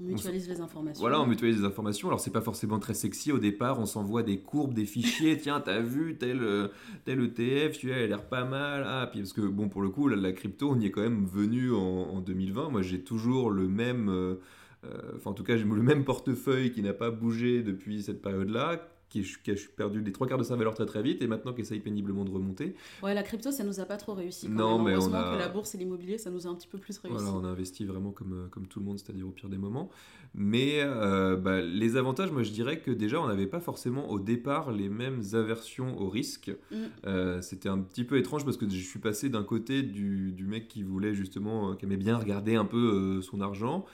[0.00, 1.00] On mutualise les informations.
[1.00, 2.08] Voilà, on mutualise les informations.
[2.08, 3.78] Alors, c'est pas forcément très sexy au départ.
[3.78, 5.36] On s'envoie des courbes, des fichiers.
[5.38, 6.68] Tiens, t'as vu tel, euh,
[7.04, 8.84] tel ETF, tu vois, elle a l'air pas mal.
[8.86, 11.26] Ah, puis parce que, bon, pour le coup, la crypto, on y est quand même
[11.26, 12.70] venu en, 2020.
[12.70, 14.38] Moi, j'ai toujours le même.
[14.84, 18.22] Euh, enfin, en tout cas, j'ai le même portefeuille qui n'a pas bougé depuis cette
[18.22, 18.88] période-là
[19.22, 21.60] qui, a perdu des trois quarts de sa valeur très très vite et maintenant qui
[21.60, 22.74] essaye péniblement de remonter.
[23.02, 24.48] Ouais, la crypto, ça nous a pas trop réussi.
[24.48, 25.34] non, mais on a...
[25.34, 27.16] que la bourse et l'immobilier, ça nous a un petit peu plus réussi.
[27.16, 29.58] Voilà, on a investi vraiment comme, euh, comme tout le monde, c'est-à-dire au pire des
[29.58, 29.90] moments.
[30.34, 34.18] Mais euh, bah, les avantages, moi je dirais que déjà, on n'avait pas forcément au
[34.18, 36.50] départ les mêmes aversions au risque.
[36.72, 36.76] Mm.
[37.06, 40.46] Euh, c'était un petit peu étrange parce que je suis passé d'un côté du, du,
[40.46, 43.84] mec qui voulait justement, qui aimait bien regarder un peu son argent,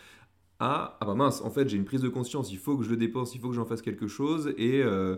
[0.61, 2.91] ah, ah bah mince, en fait j'ai une prise de conscience, il faut que je
[2.91, 4.53] le dépense, il faut que j'en fasse quelque chose.
[4.59, 5.17] Et euh,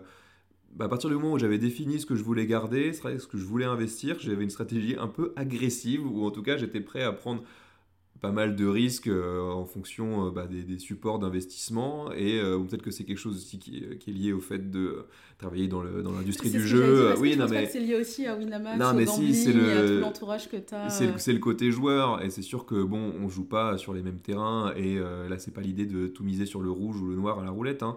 [0.75, 3.39] bah, à partir du moment où j'avais défini ce que je voulais garder, ce que
[3.39, 7.03] je voulais investir, j'avais une stratégie un peu agressive, ou en tout cas j'étais prêt
[7.03, 7.43] à prendre
[8.23, 12.83] pas mal de risques euh, en fonction euh, bah, des, supports d'investissement et euh, peut-être
[12.83, 15.07] que c'est quelque chose aussi qui, est lié au fait de
[15.39, 17.15] travailler dans l'industrie du jeu.
[17.19, 20.57] oui, non mais c'est lié aussi à Winamax, non, mais si, c'est le l'entourage que
[20.57, 20.89] tu as.
[20.89, 24.21] C'est le, côté joueur et c'est sûr que bon, on joue pas sur les mêmes
[24.21, 27.41] terrains et là c'est pas l'idée de tout miser sur le rouge ou le noir
[27.41, 27.97] à la roulette, hein.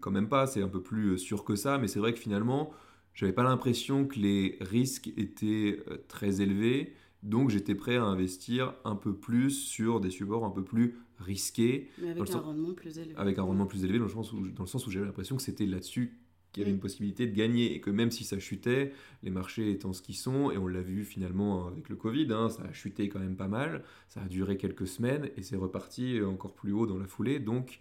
[0.00, 0.48] quand même pas.
[0.48, 2.72] C'est un peu plus sûr que ça, mais c'est vrai que finalement,
[3.14, 6.94] j'avais pas l'impression que les risques étaient très élevés.
[7.22, 11.88] Donc j'étais prêt à investir un peu plus sur des supports un peu plus risqués.
[11.98, 13.14] Mais avec un rendement plus élevé.
[13.16, 15.36] Avec un rendement plus élevé dans le sens où, dans le sens où j'avais l'impression
[15.36, 16.18] que c'était là-dessus
[16.52, 19.70] qu'il y avait une possibilité de gagner et que même si ça chutait, les marchés
[19.70, 22.72] étant ce qu'ils sont, et on l'a vu finalement avec le Covid, hein, ça a
[22.74, 26.72] chuté quand même pas mal, ça a duré quelques semaines et c'est reparti encore plus
[26.72, 27.38] haut dans la foulée.
[27.38, 27.80] Donc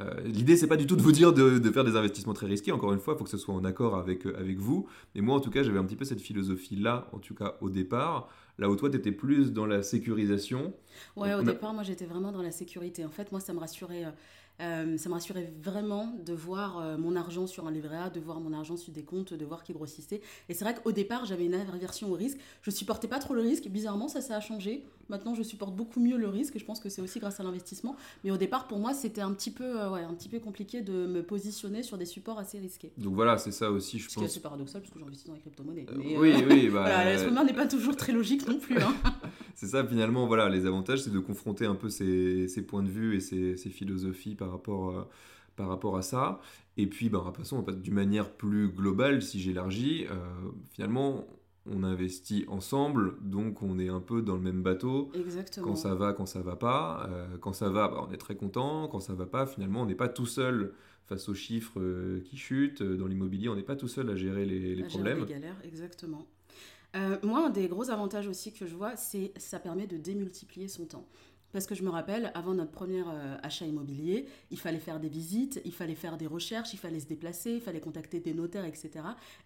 [0.00, 2.72] euh, l'idée, c'est pas du tout de vous dire de, faire des investissements très risqués.
[2.72, 4.86] Encore une fois, il faut que ce soit en accord avec, avec vous.
[5.14, 7.70] Mais moi, en tout cas, j'avais un petit peu cette philosophie-là, en tout cas au
[7.70, 8.28] départ.
[8.58, 10.72] Là où toi, tu étais plus dans la sécurisation.
[11.14, 13.04] Ouais, au départ, moi, j'étais vraiment dans la sécurité.
[13.04, 14.04] En fait, moi, ça me rassurait.
[14.60, 18.20] Euh, ça me rassurait vraiment de voir euh, mon argent sur un livret A, de
[18.20, 20.22] voir mon argent sur des comptes, de voir qu'il grossissait.
[20.48, 22.38] Et c'est vrai qu'au départ, j'avais une aversion au risque.
[22.62, 23.68] Je supportais pas trop le risque.
[23.68, 24.84] Bizarrement, ça, ça a changé.
[25.08, 26.56] Maintenant, je supporte beaucoup mieux le risque.
[26.56, 27.96] Et je pense que c'est aussi grâce à l'investissement.
[28.24, 30.80] Mais au départ, pour moi, c'était un petit peu, euh, ouais, un petit peu compliqué
[30.80, 32.92] de me positionner sur des supports assez risqués.
[32.96, 34.14] Donc voilà, c'est ça aussi, je pense.
[34.14, 35.86] Ce qui est assez paradoxal parce que j'investis dans les crypto-monnaies.
[35.96, 38.78] oui, oui, bah, voilà, l'être humain n'est pas toujours très logique non plus.
[38.80, 38.94] Hein.
[39.56, 43.16] c'est ça, finalement, voilà, les avantages, c'est de confronter un peu ses, points de vue
[43.16, 45.08] et ses, philosophies par rapport
[45.56, 46.40] par rapport à ça.
[46.76, 50.14] Et puis, ben, passons d'une manière plus globale, si j'élargis, euh,
[50.70, 51.26] finalement,
[51.68, 55.10] on investit ensemble, donc on est un peu dans le même bateau.
[55.14, 55.66] Exactement.
[55.66, 57.08] Quand ça va, quand ça va pas.
[57.10, 58.88] Euh, quand ça va, bah, on est très content.
[58.88, 60.74] Quand ça va pas, finalement, on n'est pas tout seul
[61.06, 62.82] face aux chiffres euh, qui chutent.
[62.82, 65.20] Dans l'immobilier, on n'est pas tout seul à gérer les, problèmes.
[65.20, 66.28] Gérer les galères, exactement.
[67.22, 70.86] Moi, un des gros avantages aussi que je vois, c'est ça permet de démultiplier son
[70.86, 71.06] temps.
[71.52, 75.08] Parce que je me rappelle, avant notre premier euh, achat immobilier, il fallait faire des
[75.08, 78.64] visites, il fallait faire des recherches, il fallait se déplacer, il fallait contacter des notaires,
[78.64, 78.90] etc.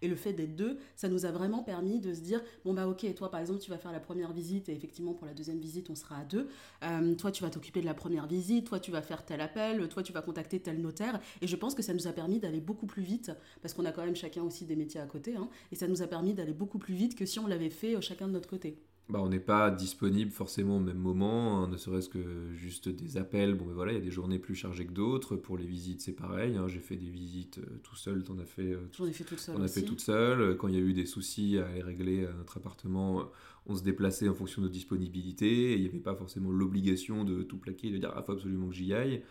[0.02, 2.88] Et le fait d'être deux, ça nous a vraiment permis de se dire, bon bah
[2.88, 5.58] ok, toi par exemple, tu vas faire la première visite et effectivement pour la deuxième
[5.58, 6.48] visite, on sera à deux.
[6.82, 9.88] Euh, toi, tu vas t'occuper de la première visite, toi, tu vas faire tel appel,
[9.88, 11.20] toi, tu vas contacter tel notaire.
[11.40, 13.32] Et je pense que ça nous a permis d'aller beaucoup plus vite,
[13.62, 16.02] parce qu'on a quand même chacun aussi des métiers à côté, hein, et ça nous
[16.02, 18.48] a permis d'aller beaucoup plus vite que si on l'avait fait euh, chacun de notre
[18.48, 18.78] côté.
[19.08, 23.16] Bah, on n'est pas disponible forcément au même moment, hein, ne serait-ce que juste des
[23.16, 23.54] appels.
[23.54, 25.34] Bon, ben voilà, il y a des journées plus chargées que d'autres.
[25.34, 26.56] Pour les visites, c'est pareil.
[26.56, 26.68] Hein.
[26.68, 28.72] J'ai fait des visites euh, tout seul, t'en as fait.
[28.72, 29.56] Euh, J'en ai fait toute seule.
[29.58, 30.56] On a fait toute seule.
[30.56, 33.28] Quand il y a eu des soucis à les régler à notre appartement,
[33.66, 35.74] on se déplaçait en fonction de nos disponibilités.
[35.74, 38.68] Il n'y avait pas forcément l'obligation de tout plaquer et de dire ah faut absolument
[38.68, 39.24] que j'y aille.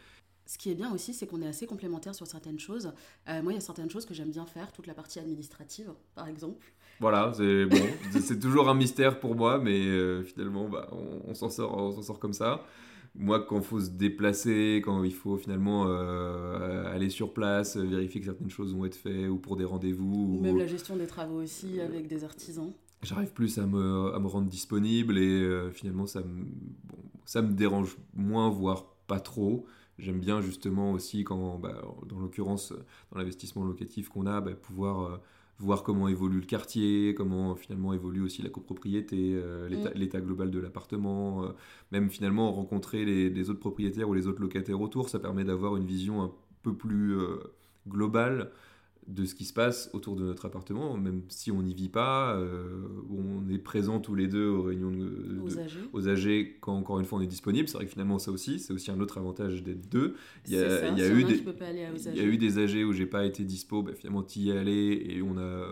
[0.49, 2.91] Ce qui est bien aussi, c'est qu'on est assez complémentaires sur certaines choses.
[3.27, 5.93] Euh, moi, il y a certaines choses que j'aime bien faire, toute la partie administrative,
[6.15, 6.73] par exemple.
[6.99, 7.77] Voilà, c'est bon,
[8.19, 12.01] c'est toujours un mystère pour moi, mais euh, finalement, bah, on, s'en sort, on s'en
[12.01, 12.65] sort comme ça.
[13.15, 18.19] Moi, quand il faut se déplacer, quand il faut finalement euh, aller sur place, vérifier
[18.19, 20.38] que certaines choses vont être faites, ou pour des rendez-vous.
[20.38, 22.71] Ou même la gestion des travaux aussi avec des artisans.
[23.01, 26.43] J'arrive plus à me, à me, rendre disponible et euh, finalement, ça me,
[26.83, 29.65] bon, ça me dérange moins, voire pas trop.
[29.97, 32.73] J'aime bien justement aussi, quand, bah, dans l'occurrence,
[33.12, 35.21] dans l'investissement locatif qu'on a, bah, pouvoir
[35.59, 39.91] voir comment évolue le quartier, comment finalement évolue aussi la copropriété, euh, mm.
[39.95, 41.49] l'état global de l'appartement, euh,
[41.91, 45.85] même finalement rencontrer les, autres propriétaires ou les autres locataires autour, ça permet d'avoir une
[45.85, 46.31] vision un
[46.63, 47.37] peu plus euh,
[47.87, 48.51] globale
[49.09, 52.35] de ce qui se passe autour de notre appartement, même si on n'y vit pas,
[52.35, 55.41] euh, on est présent tous les deux aux réunions de,
[55.93, 56.57] aux, âgés.
[56.61, 57.67] quand encore une fois on est disponible.
[57.67, 60.15] C'est vrai que finalement ça aussi, c'est aussi un autre avantage d'être deux.
[60.45, 61.43] Il y a, il y a eu des,
[62.07, 64.51] il y a eu des âgés où j'ai pas été dispo, bah, finalement tu y
[64.51, 65.67] es allé et on a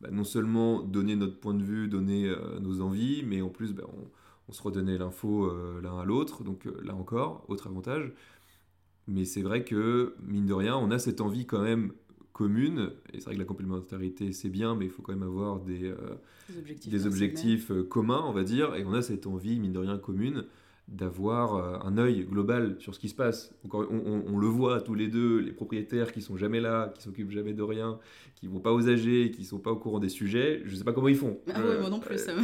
[0.00, 3.72] bah, non seulement donné notre point de vue, donné euh, nos envies, mais en plus
[3.74, 4.06] bah, on,
[4.48, 6.44] on, se redonnait l'info euh, l'un à l'autre.
[6.44, 8.12] Donc là encore, autre avantage.
[9.08, 11.92] Mais c'est vrai que, mine de rien, on a cette envie quand même
[12.36, 15.60] commune, et c'est vrai que la complémentarité c'est bien, mais il faut quand même avoir
[15.60, 15.90] des,
[16.86, 20.44] des objectifs, communs, on va dire, et on a cette envie, mine de rien, commune
[20.88, 23.52] d'avoir euh, un œil global sur ce qui se passe.
[23.72, 27.54] On, le voit tous les deux, les propriétaires qui sont jamais là, qui s'occupent jamais
[27.54, 27.98] de rien,
[28.36, 30.62] qui vont pas aux âgés, qui sont pas au courant des sujets.
[30.64, 31.40] Je sais pas comment ils font.
[31.52, 32.20] Ah ouais, moi non plus.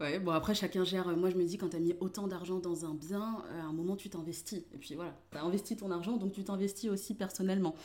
[0.00, 1.16] Ouais, bon après chacun gère.
[1.16, 3.66] Moi je me dis quand tu as mis autant d'argent dans un bien, euh, à
[3.66, 4.64] un moment tu t'investis.
[4.74, 7.76] Et puis voilà, tu as investi ton argent, donc tu t'investis aussi personnellement.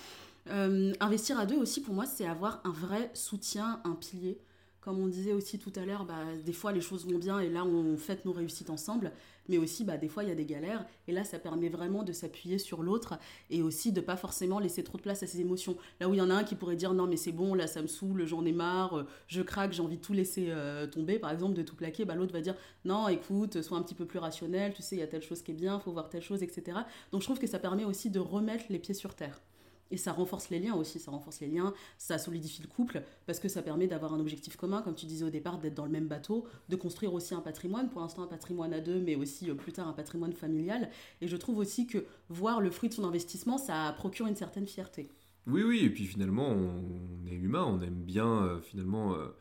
[0.49, 4.39] Euh, investir à deux aussi pour moi c'est avoir un vrai soutien, un pilier
[4.87, 7.49] comme on disait aussi tout à l'heure, bah, des fois les choses vont bien et
[7.49, 9.11] là on fête nos réussites ensemble,
[9.49, 12.03] mais aussi bah, des fois il y a des galères et là ça permet vraiment
[12.03, 15.41] de s'appuyer sur l'autre et aussi de pas forcément laisser trop de place à ses
[15.41, 15.75] émotions.
[15.99, 17.67] Là où il y en a un qui pourrait dire non mais c'est bon, là
[17.67, 21.19] ça me saoule, j'en ai marre, je craque, j'ai envie de tout laisser euh, tomber
[21.19, 22.55] par exemple, de tout plaquer, bah, l'autre va dire
[22.85, 25.41] non écoute, sois un petit peu plus rationnel, tu sais il y a telle chose
[25.41, 26.77] qui est bien, faut voir telle chose, etc.
[27.11, 29.41] Donc je trouve que ça permet aussi de remettre les pieds sur terre.
[29.91, 33.39] Et ça renforce les liens aussi, ça renforce les liens, ça solidifie le couple, parce
[33.39, 35.91] que ça permet d'avoir un objectif commun, comme tu disais au départ, d'être dans le
[35.91, 39.49] même bateau, de construire aussi un patrimoine, pour l'instant un patrimoine à deux, mais aussi
[39.49, 40.89] euh, plus tard un patrimoine familial.
[41.21, 44.67] Et je trouve aussi que voir le fruit de son investissement, ça procure une certaine
[44.67, 45.09] fierté.
[45.45, 49.13] Oui, oui, et puis finalement, on est humain, on aime bien euh, finalement...
[49.13, 49.35] Euh,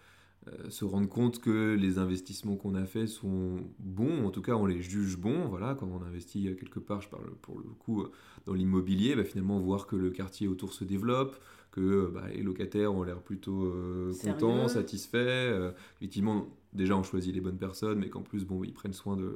[0.69, 4.67] se rendre compte que les investissements qu'on a faits sont bons, en tout cas on
[4.67, 8.11] les juge bons, voilà, quand on investit quelque part, je parle pour le coup euh,
[8.47, 11.37] dans l'immobilier, bah, finalement voir que le quartier autour se développe,
[11.73, 17.41] que bah, les locataires ont l'air plutôt euh, contents, satisfaits, effectivement déjà on choisit les
[17.41, 19.35] bonnes personnes, mais qu'en plus bon ils prennent soin de,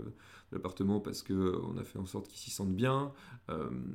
[0.53, 3.12] l'appartement parce qu'on a fait en sorte qu'ils s'y sentent bien,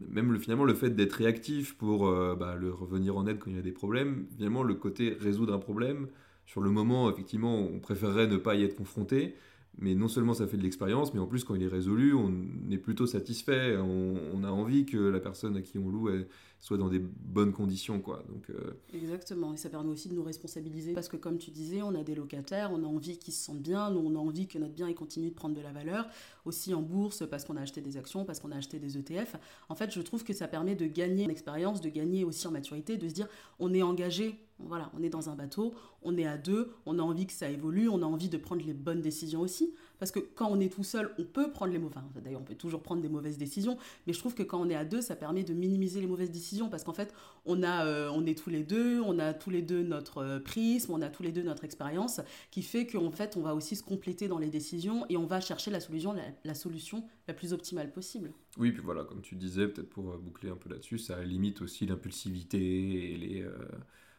[0.10, 3.58] même le, finalement le fait d'être réactif pour bah, leur revenir en aide quand il
[3.58, 6.08] y a des problèmes, finalement le côté résoudre un problème,
[6.46, 9.36] sur le moment, effectivement, on préférerait ne pas y être confronté.
[9.78, 12.32] Mais non seulement ça fait de l'expérience, mais en plus, quand il est résolu, on
[12.72, 13.76] est plutôt satisfait.
[13.78, 16.10] On, a envie que la personne à qui on loue
[16.62, 18.00] soit dans des bonnes conditions.
[18.00, 18.24] Quoi.
[18.30, 19.54] Donc, euh, Exactement.
[19.54, 20.94] Et ça permet aussi de nous responsabiliser.
[20.94, 23.62] Parce que, comme tu disais, on a des locataires, on a envie qu'ils se sentent
[23.62, 26.08] bien, nous, on a envie que notre bien continue de prendre de la valeur.
[26.46, 29.36] Aussi en bourse, parce qu'on a acheté des actions, parce qu'on a acheté des ETF.
[29.68, 32.52] En fait, je trouve que ça permet de gagner en expérience, de gagner aussi en
[32.52, 33.28] maturité, de se dire
[33.60, 37.02] on est engagé voilà, on est dans un bateau, on est à deux, on a
[37.02, 39.74] envie que ça évolue, on a envie de prendre les bonnes décisions aussi.
[40.00, 42.04] Parce que quand on est tout seul, on peut prendre les mauvaises.
[42.24, 44.76] D'ailleurs, on peut toujours prendre des mauvaises décisions, mais je trouve que quand on est
[44.76, 47.14] à deux, ça permet de minimiser les mauvaises décisions parce qu'en fait,
[47.46, 50.40] on, a, euh, on est tous les deux, on a tous les deux notre euh,
[50.40, 53.76] prisme, on a tous les deux notre expérience, qui fait qu'en fait, on va aussi
[53.76, 57.54] se compléter dans les décisions et on va chercher la solution la, solution la plus
[57.54, 58.32] optimale possible.
[58.58, 61.62] Oui, puis voilà, comme tu disais, peut-être pour euh, boucler un peu là-dessus, ça limite
[61.62, 63.46] aussi l'impulsivité et les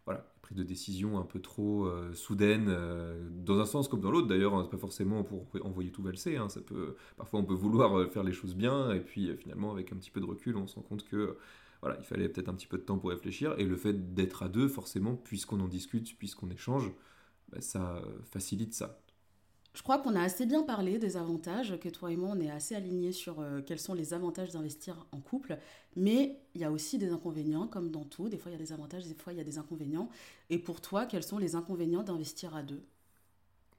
[0.07, 4.11] voilà, prise de décision un peu trop euh, soudaine, euh, dans un sens comme dans
[4.11, 7.45] l'autre d'ailleurs, hein, c'est pas forcément pour envoyer tout valser, hein, ça peut, parfois on
[7.45, 10.27] peut vouloir euh, faire les choses bien, et puis finalement avec un petit peu de
[10.27, 11.37] recul, on se rend compte que
[11.83, 14.42] voilà, il fallait peut-être un petit peu de temps pour réfléchir, et le fait d'être
[14.45, 16.92] à deux, forcément, puisqu'on en discute, puisqu'on échange,
[17.51, 19.01] bah, ça facilite ça.
[19.76, 22.50] Je crois qu'on a assez bien parlé des avantages, que toi et moi, on est
[22.50, 25.58] assez alignés sur euh, quels sont les avantages d'investir en couple.
[25.96, 28.30] Mais il y a aussi des inconvénients, comme dans tout.
[28.30, 30.08] Des fois, il y a des avantages, des fois, il y a des inconvénients.
[30.48, 32.82] Et pour toi, quels sont les inconvénients d'investir à deux?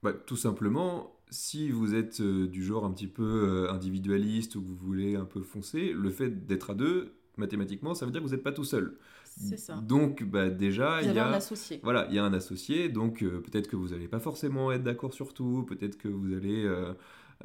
[0.03, 4.61] Bah, Tout simplement, si vous êtes euh, du genre un petit peu euh, individualiste ou
[4.61, 8.21] que vous voulez un peu foncer, le fait d'être à deux, mathématiquement, ça veut dire
[8.21, 8.97] que vous n'êtes pas tout seul.
[9.37, 9.75] C'est ça.
[9.75, 11.79] Donc, bah, déjà, il y a un associé.
[11.83, 12.89] Voilà, il y a un associé.
[12.89, 15.65] Donc, euh, peut-être que vous n'allez pas forcément être d'accord sur tout.
[15.67, 16.93] Peut-être que vous allez euh,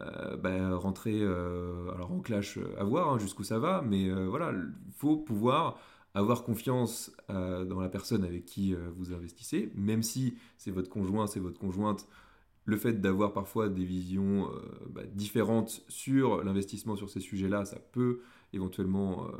[0.01, 3.83] euh, bah, rentrer alors en clash à voir hein, jusqu'où ça va.
[3.87, 5.79] Mais voilà, il faut pouvoir
[6.15, 11.41] avoir confiance dans la personne avec qui vous investissez, même si c'est votre conjoint, c'est
[11.41, 12.07] votre conjointe.
[12.65, 14.49] Le fait d'avoir parfois des visions
[14.91, 18.21] bah, différentes sur l'investissement sur ces sujets-là, ça peut
[18.53, 19.31] éventuellement euh,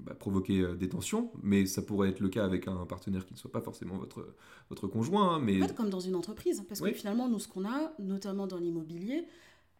[0.00, 3.34] bah, provoquer euh, des tensions, mais ça pourrait être le cas avec un partenaire qui
[3.34, 4.34] ne soit pas forcément votre,
[4.68, 5.34] votre conjoint.
[5.34, 5.62] Hein, mais...
[5.62, 8.58] En fait, comme dans une entreprise, parce que finalement, nous, ce qu'on a, notamment dans
[8.58, 9.26] l'immobilier,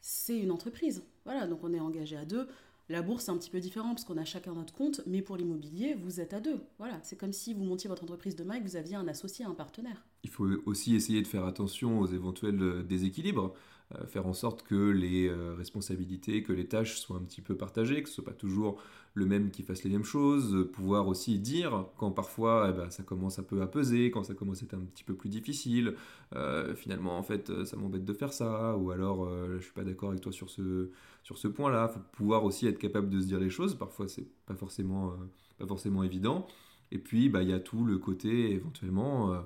[0.00, 1.02] c'est une entreprise.
[1.24, 2.46] Voilà, donc on est engagé à deux.
[2.88, 5.36] La bourse, c'est un petit peu différent parce qu'on a chacun notre compte, mais pour
[5.36, 6.60] l'immobilier, vous êtes à deux.
[6.78, 9.44] Voilà, c'est comme si vous montiez votre entreprise demain et que vous aviez un associé,
[9.44, 10.04] un partenaire.
[10.24, 13.54] Il faut aussi essayer de faire attention aux éventuels euh, déséquilibres.
[14.00, 17.56] Euh, faire en sorte que les euh, responsabilités, que les tâches soient un petit peu
[17.56, 18.80] partagées, que ce soit pas toujours
[19.14, 23.02] le même qui fasse les mêmes choses, pouvoir aussi dire quand parfois eh ben, ça
[23.02, 25.94] commence un peu à peser, quand ça commence à être un petit peu plus difficile,
[26.34, 29.28] euh, finalement en fait ça m'embête de faire ça, ou alors
[29.58, 30.88] je suis pas d'accord avec toi sur ce,
[31.22, 34.26] sur ce point-là, faut pouvoir aussi être capable de se dire les choses, parfois c'est
[34.46, 35.12] pas forcément,
[35.58, 36.46] pas forcément évident,
[36.90, 39.44] et puis bah, il y a tout le côté éventuellement,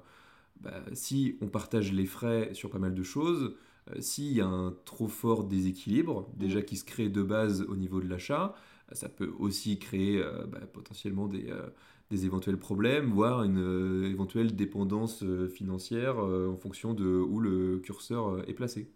[0.60, 3.56] bah, si on partage les frais sur pas mal de choses, euh,
[4.00, 6.64] s'il y a un trop fort déséquilibre, déjà mm.
[6.64, 8.54] qui se crée de base au niveau de l'achat,
[8.92, 11.52] ça peut aussi créer bah, potentiellement des,
[12.10, 18.54] des, éventuels problèmes, voire une éventuelle dépendance financière en fonction de où le curseur est
[18.54, 18.88] placé.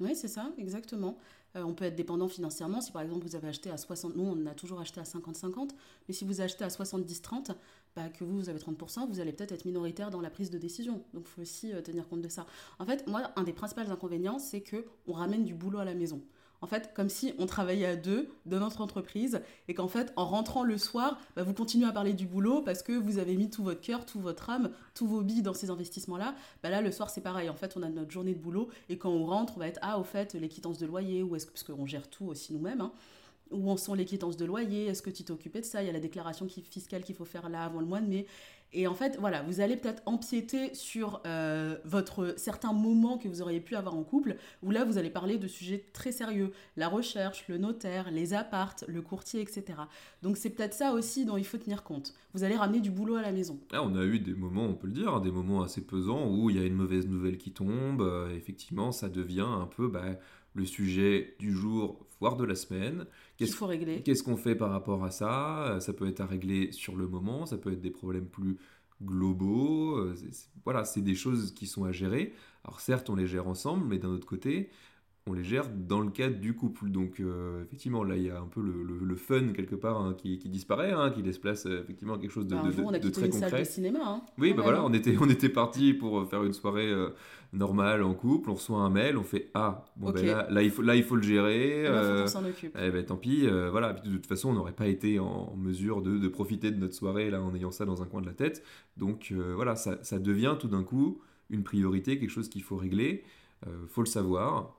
[0.00, 1.18] Oui, c'est ça, exactement.
[1.56, 2.80] Euh, on peut être dépendant financièrement.
[2.80, 5.70] Si par exemple vous avez acheté à 60, nous on a toujours acheté à 50-50,
[6.06, 7.56] mais si vous achetez à 70-30,
[7.96, 10.58] bah, que vous, vous avez 30%, vous allez peut-être être minoritaire dans la prise de
[10.58, 11.02] décision.
[11.14, 12.46] Donc il faut aussi euh, tenir compte de ça.
[12.78, 16.22] En fait, moi, un des principaux inconvénients, c'est qu'on ramène du boulot à la maison
[16.60, 20.26] en fait, comme si on travaillait à deux de notre entreprise et qu'en fait, en
[20.26, 23.48] rentrant le soir, bah, vous continuez à parler du boulot parce que vous avez mis
[23.48, 26.34] tout votre cœur, tout votre âme, tous vos billes dans ces investissements-là.
[26.62, 27.48] Bah, là, le soir, c'est pareil.
[27.48, 29.78] En fait, on a notre journée de boulot et quand on rentre, on va être
[29.82, 32.52] ah, au fait, les quittances de loyer ou est-ce que, parce qu'on gère tout aussi
[32.52, 32.80] nous-mêmes.
[32.80, 32.92] Hein,
[33.50, 34.86] où en sont les quittances de loyer?
[34.86, 35.82] Est-ce que tu t'es occupé de ça?
[35.82, 38.26] Il y a la déclaration fiscale qu'il faut faire là avant le mois de mai.
[38.72, 43.40] Et en fait, voilà, vous allez peut-être empiéter sur euh, votre certains moments que vous
[43.40, 46.88] auriez pu avoir en couple, où là, vous allez parler de sujets très sérieux, la
[46.88, 49.64] recherche, le notaire, les appartes, le courtier, etc.
[50.22, 52.14] Donc c'est peut-être ça aussi dont il faut tenir compte.
[52.34, 53.58] Vous allez ramener du boulot à la maison.
[53.72, 56.28] Ah, on a eu des moments, on peut le dire, hein, des moments assez pesants
[56.28, 58.02] où il y a une mauvaise nouvelle qui tombe.
[58.02, 60.04] Euh, effectivement, ça devient un peu bah,
[60.54, 63.06] le sujet du jour, voire de la semaine.
[63.38, 65.78] Qu'est-ce qu'il faut régler Qu'est-ce qu'on fait par rapport à ça?
[65.80, 68.58] Ça peut être à régler sur le moment, ça peut être des problèmes plus
[69.02, 69.96] globaux.
[69.96, 70.14] Euh,
[70.64, 72.34] voilà, c'est des choses qui sont à gérer.
[72.64, 74.70] Alors certes, on les gère ensemble, mais d'un autre côté,
[75.28, 76.88] on les gère dans le cadre du couple.
[76.90, 80.38] Donc euh, effectivement, là, il y a un peu le, fun quelque part hein, qui,
[80.48, 83.26] disparaît, hein, qui laisse place euh, effectivement à quelque chose de, bah, on a très
[83.26, 83.50] une concret.
[83.50, 83.98] Salle de cinéma.
[84.02, 86.92] Hein, oui, bah voilà, on était, on était parti pour faire une soirée
[87.52, 88.50] normale en couple.
[88.50, 91.02] On reçoit un mail, on fait ah bon ben là, là, il faut là il
[91.02, 91.86] faut le gérer.
[91.86, 92.76] Euh, s'en occupe.
[92.80, 93.92] Eh ben tant pis, voilà.
[93.92, 97.30] de toute façon, on n'aurait pas été en mesure de, de, profiter de notre soirée
[97.30, 98.62] là en ayant ça dans un coin de la tête.
[98.96, 103.24] Donc voilà, ça, ça devient tout d'un coup une priorité, quelque chose qu'il faut régler.
[103.88, 104.77] faut le savoir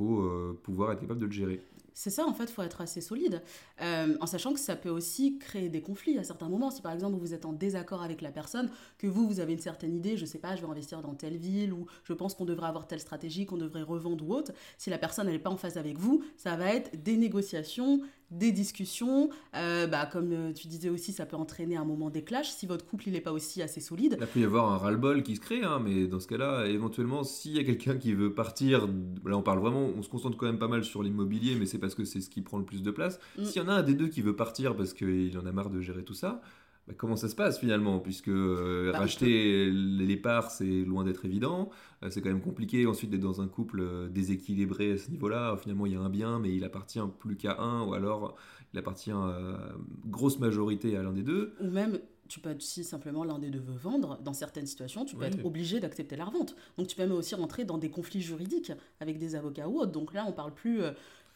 [0.00, 1.60] euh, pouvoir être capable de le gérer.
[1.92, 3.42] C'est ça, en fait, il faut être assez solide,
[3.82, 6.70] euh, en sachant que ça peut aussi créer des conflits à certains moments.
[6.70, 9.60] Si par exemple vous êtes en désaccord avec la personne, que vous, vous avez une
[9.60, 12.46] certaine idée, je sais pas, je vais investir dans telle ville, ou je pense qu'on
[12.46, 15.56] devrait avoir telle stratégie, qu'on devrait revendre ou autre, si la personne n'est pas en
[15.56, 19.30] phase avec vous, ça va être des négociations, des discussions.
[19.54, 22.66] Euh, bah, comme euh, tu disais aussi, ça peut entraîner un moment des clashs si
[22.66, 24.16] votre couple n'est pas aussi assez solide.
[24.20, 27.24] Il peut y avoir un ras-le-bol qui se crée, hein, mais dans ce cas-là, éventuellement,
[27.24, 28.86] s'il y a quelqu'un qui veut partir,
[29.24, 31.78] là on parle vraiment, on se concentre quand même pas mal sur l'immobilier, mais c'est
[31.78, 33.18] parce que c'est ce qui prend le plus de place.
[33.38, 33.44] Mm.
[33.44, 35.70] S'il y en a un des deux qui veut partir parce qu'il en a marre
[35.70, 36.40] de gérer tout ça,
[36.86, 37.98] bah, comment ça se passe finalement?
[38.00, 41.70] Puisque euh, bah, racheter les parts, c'est loin d'être évident.
[42.02, 45.56] Euh, c'est quand même compliqué ensuite d'être dans un couple euh, déséquilibré à ce niveau-là.
[45.56, 48.36] Finalement, il y a un bien, mais il appartient plus qu'à un, ou alors
[48.72, 49.72] il appartient à
[50.06, 51.54] grosse majorité à l'un des deux.
[51.60, 55.16] Ou même, tu peux si simplement l'un des deux veut vendre, dans certaines situations, tu
[55.16, 56.54] peux être obligé d'accepter la revente.
[56.78, 59.90] Donc tu peux même aussi rentrer dans des conflits juridiques avec des avocats ou autres.
[59.90, 60.82] Donc là, on parle plus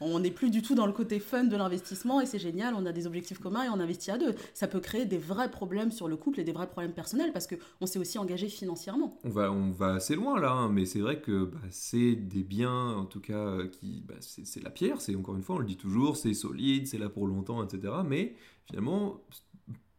[0.04, 2.86] on n'est plus du tout dans le côté fun de l'investissement et c'est génial, on
[2.86, 4.34] a des objectifs communs et on investit à deux.
[4.52, 7.46] Ça peut créer des vrais problèmes sur le couple et des vrais problèmes personnels parce
[7.46, 9.18] qu'on s'est aussi engagé financièrement.
[9.24, 12.42] On va, on va assez loin là, hein, mais c'est vrai que bah, c'est des
[12.42, 14.04] biens en tout cas euh, qui.
[14.06, 16.98] Bah, c'est la pierre, c'est encore une fois, on le dit toujours, c'est solide, c'est
[16.98, 17.92] là pour longtemps, etc.
[18.06, 18.34] Mais
[18.66, 19.20] finalement,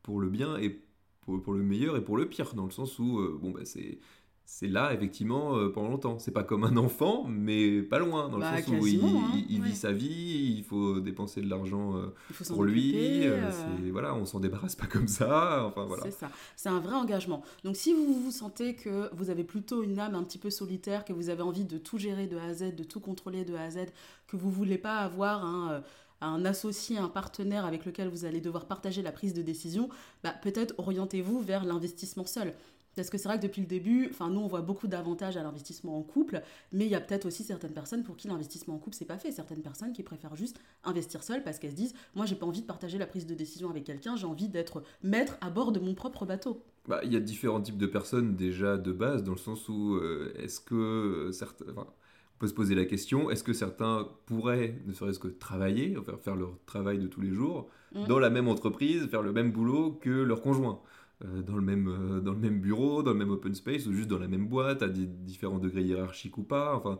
[0.03, 0.81] pour le bien et
[1.21, 3.99] pour, le meilleur et pour le pire, dans le sens où euh, bon, bah, c'est
[4.45, 6.19] c'est là effectivement euh, pendant longtemps.
[6.19, 9.63] C'est pas comme un enfant, mais pas loin, dans le bah, sens où il, hein,
[9.63, 12.13] vit sa vie, il faut dépenser de l'argent euh,
[12.47, 13.25] pour lui.
[13.27, 13.49] Euh,
[13.91, 15.65] voilà, on s'en débarrasse pas comme ça.
[15.65, 16.03] Enfin voilà.
[16.03, 16.29] C'est ça.
[16.55, 17.43] C'est un vrai engagement.
[17.63, 21.05] Donc si vous vous sentez que vous avez plutôt une âme un petit peu solitaire,
[21.05, 23.55] que vous avez envie de tout gérer de A à Z, de tout contrôler de
[23.55, 23.87] A à Z,
[24.27, 25.81] que vous voulez pas avoir un
[26.21, 29.89] un associé, un partenaire avec lequel vous allez devoir partager la prise de décision,
[30.23, 32.53] bah, peut-être orientez-vous vers l'investissement seul.
[32.95, 35.43] Parce que c'est vrai que depuis le début, enfin nous on voit beaucoup d'avantages à
[35.43, 38.79] l'investissement en couple, mais il y a peut-être aussi certaines personnes pour qui l'investissement en
[38.79, 39.31] couple c'est pas fait.
[39.31, 42.61] Certaines personnes qui préfèrent juste investir seul parce qu'elles se disent moi j'ai pas envie
[42.61, 45.79] de partager la prise de décision avec quelqu'un, j'ai envie d'être maître à bord de
[45.79, 46.63] mon propre bateau.
[46.87, 49.95] Bah, il y a différents types de personnes déjà de base dans le sens où
[49.95, 54.93] euh, est-ce que certains, on peut se poser la question est-ce que certains pourraient ne
[54.93, 58.05] serait-ce que travailler, faire, faire leur travail de tous les jours mmh.
[58.07, 60.79] dans la même entreprise, faire le même boulot que leur conjoint.
[61.23, 63.93] Euh, dans, le même, euh, dans le même bureau, dans le même open space, ou
[63.93, 66.75] juste dans la même boîte, à différents degrés hiérarchiques ou pas.
[66.75, 66.97] Enfin,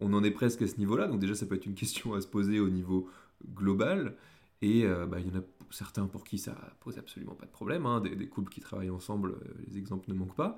[0.00, 1.08] on en est presque à ce niveau-là.
[1.08, 3.08] Donc déjà, ça peut être une question à se poser au niveau
[3.54, 4.16] global.
[4.62, 7.50] Et euh, bah, il y en a certains pour qui ça pose absolument pas de
[7.50, 7.86] problème.
[7.86, 8.00] Hein.
[8.00, 9.34] Des, couples qui travaillent ensemble,
[9.66, 10.56] les exemples ne manquent pas.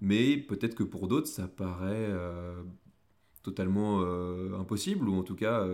[0.00, 2.12] Mais peut-être que pour d'autres, ça paraît
[3.42, 4.02] totalement
[4.60, 5.66] impossible, ou en tout cas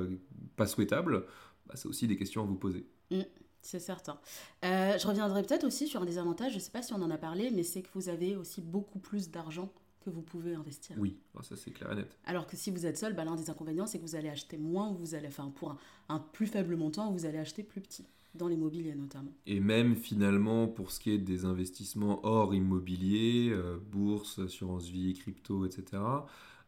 [0.57, 1.27] pas souhaitable.
[1.67, 2.87] Bah, c'est aussi des questions à vous poser.
[3.11, 3.23] Mmh.
[3.65, 4.19] C'est certain.
[4.65, 7.01] Euh, je reviendrai peut-être aussi sur un des avantages, je ne sais pas si on
[7.01, 9.73] en a parlé, mais c'est que vous avez aussi beaucoup plus d'argent
[10.05, 10.97] que vous pouvez investir.
[10.99, 12.19] Oui, ah, ça c'est clair et net.
[12.27, 14.59] Alors que si vous êtes seul, bah, l'un des inconvénients, c'est que vous allez acheter
[14.59, 15.75] moins, ou vous allez, enfin pour
[16.11, 18.05] un, plus faible montant, vous allez acheter plus petit,
[18.35, 19.33] dans l'immobilier notamment.
[19.47, 25.15] Et même finalement, pour ce qui est des investissements hors immobilier, euh, bourse, assurance vie,
[25.15, 26.03] crypto, etc.,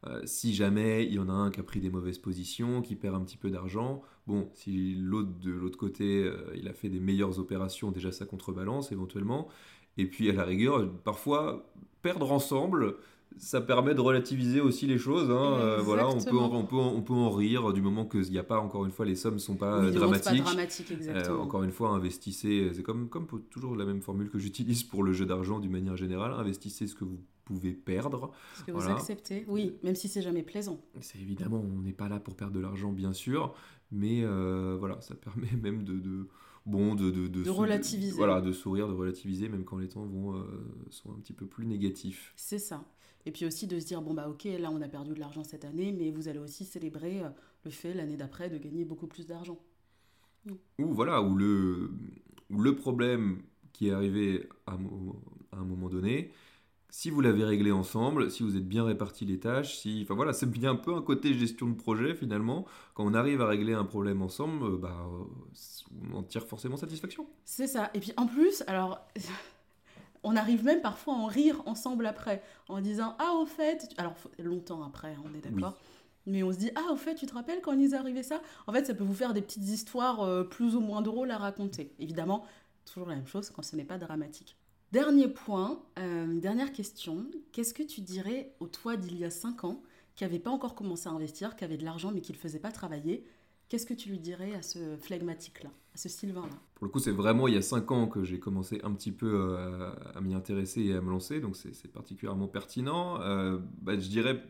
[0.09, 2.97] euh, si jamais il y en a un qui a pris des mauvaises positions, qui
[2.97, 6.89] perd un petit peu d'argent, bon, si l'autre de l'autre côté, euh, il a fait
[6.89, 9.49] des meilleures opérations, déjà ça contrebalance éventuellement.
[9.97, 11.67] Et puis à la rigueur, parfois,
[12.03, 12.97] perdre ensemble,
[13.39, 15.31] ça permet de relativiser aussi les choses.
[15.31, 15.59] Hein.
[15.61, 18.45] Euh, voilà, on peut, on, peut, on peut en rire du moment qu'il n'y a
[18.45, 20.45] pas, encore une fois, les sommes ne sont pas dramatiques.
[20.45, 20.51] Pas
[21.39, 25.13] encore une fois, investissez, c'est comme, comme toujours la même formule que j'utilise pour le
[25.13, 28.33] jeu d'argent d'une manière générale, investissez ce que vous pouvez perdre.
[28.59, 30.81] Ce que vous acceptez, oui, même si c'est jamais plaisant.
[31.01, 33.55] C'est évidemment, on n'est pas là pour perdre de l'argent, bien sûr,
[33.91, 36.29] mais euh, voilà, ça permet même de, de
[36.67, 38.17] bon de, de, de, relativiser.
[38.17, 40.43] voilà, de sourire, de relativiser, même quand les temps vont, euh,
[40.91, 42.33] sont un petit peu plus négatifs.
[42.37, 42.85] C'est ça.
[43.25, 45.45] Et puis aussi de se dire, bon bah ok, là on a perdu de l'argent
[45.45, 47.29] cette année, mais vous allez aussi célébrer euh,
[47.65, 49.59] le fait l'année d'après de gagner beaucoup plus d'argent.
[50.79, 51.91] Ou voilà, ou le,
[52.51, 53.43] le problème
[53.73, 54.75] qui est arrivé à,
[55.53, 56.31] à un moment donné,
[56.91, 60.33] si vous l'avez réglé ensemble, si vous êtes bien répartis les tâches, si, enfin voilà,
[60.33, 62.65] c'est bien un peu un côté gestion de projet finalement.
[62.95, 65.07] Quand on arrive à régler un problème ensemble, euh, bah,
[66.13, 67.27] on en tire forcément satisfaction.
[67.45, 67.91] C'est ça.
[67.95, 69.01] Et puis en plus, alors,
[70.23, 74.15] on arrive même parfois à en rire ensemble après, en disant ah au fait, alors
[74.39, 75.77] longtemps après, on est d'accord.
[76.27, 78.25] Mais on se dit, ah, au fait, tu te rappelles quand il nous est arrivé
[78.25, 78.43] ça?
[78.67, 81.39] En fait, ça peut vous faire des petites histoires euh, plus ou moins drôles à
[81.39, 81.95] raconter.
[82.01, 82.45] Évidemment,
[82.85, 84.57] toujours la même chose quand ce n'est pas dramatique.
[84.93, 87.27] Dernier point, euh, dernière question.
[87.51, 89.83] Qu'est-ce que tu dirais au toi d'il y a 5 ans
[90.15, 92.61] qui n'avait pas encore commencé à investir, qui avait de l'argent mais qui ne faisait
[92.61, 93.27] pas travailler?
[93.69, 96.55] Qu'est-ce que tu lui dirais à ce flegmatique-là, à ce Sylvain-là?
[96.77, 99.11] Pour le coup, c'est vraiment il y a 5 ans que j'ai commencé un petit
[99.11, 103.21] peu euh, à, m'y intéresser et à me lancer, donc c'est particulièrement pertinent.
[103.23, 104.41] Euh, bah, je dirais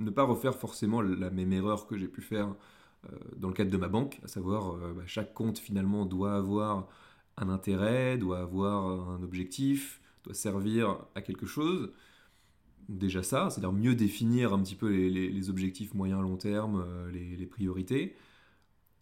[0.00, 2.54] ne pas refaire forcément la même erreur que j'ai pu faire
[3.36, 6.88] dans le cadre de ma banque, à savoir bah, chaque compte finalement doit avoir
[7.36, 11.90] un intérêt, doit avoir un objectif, doit servir à quelque chose.
[12.88, 17.46] Déjà ça, c'est-à-dire mieux définir un petit peu les, objectifs moyen long terme, euh, les,
[17.46, 18.16] priorités.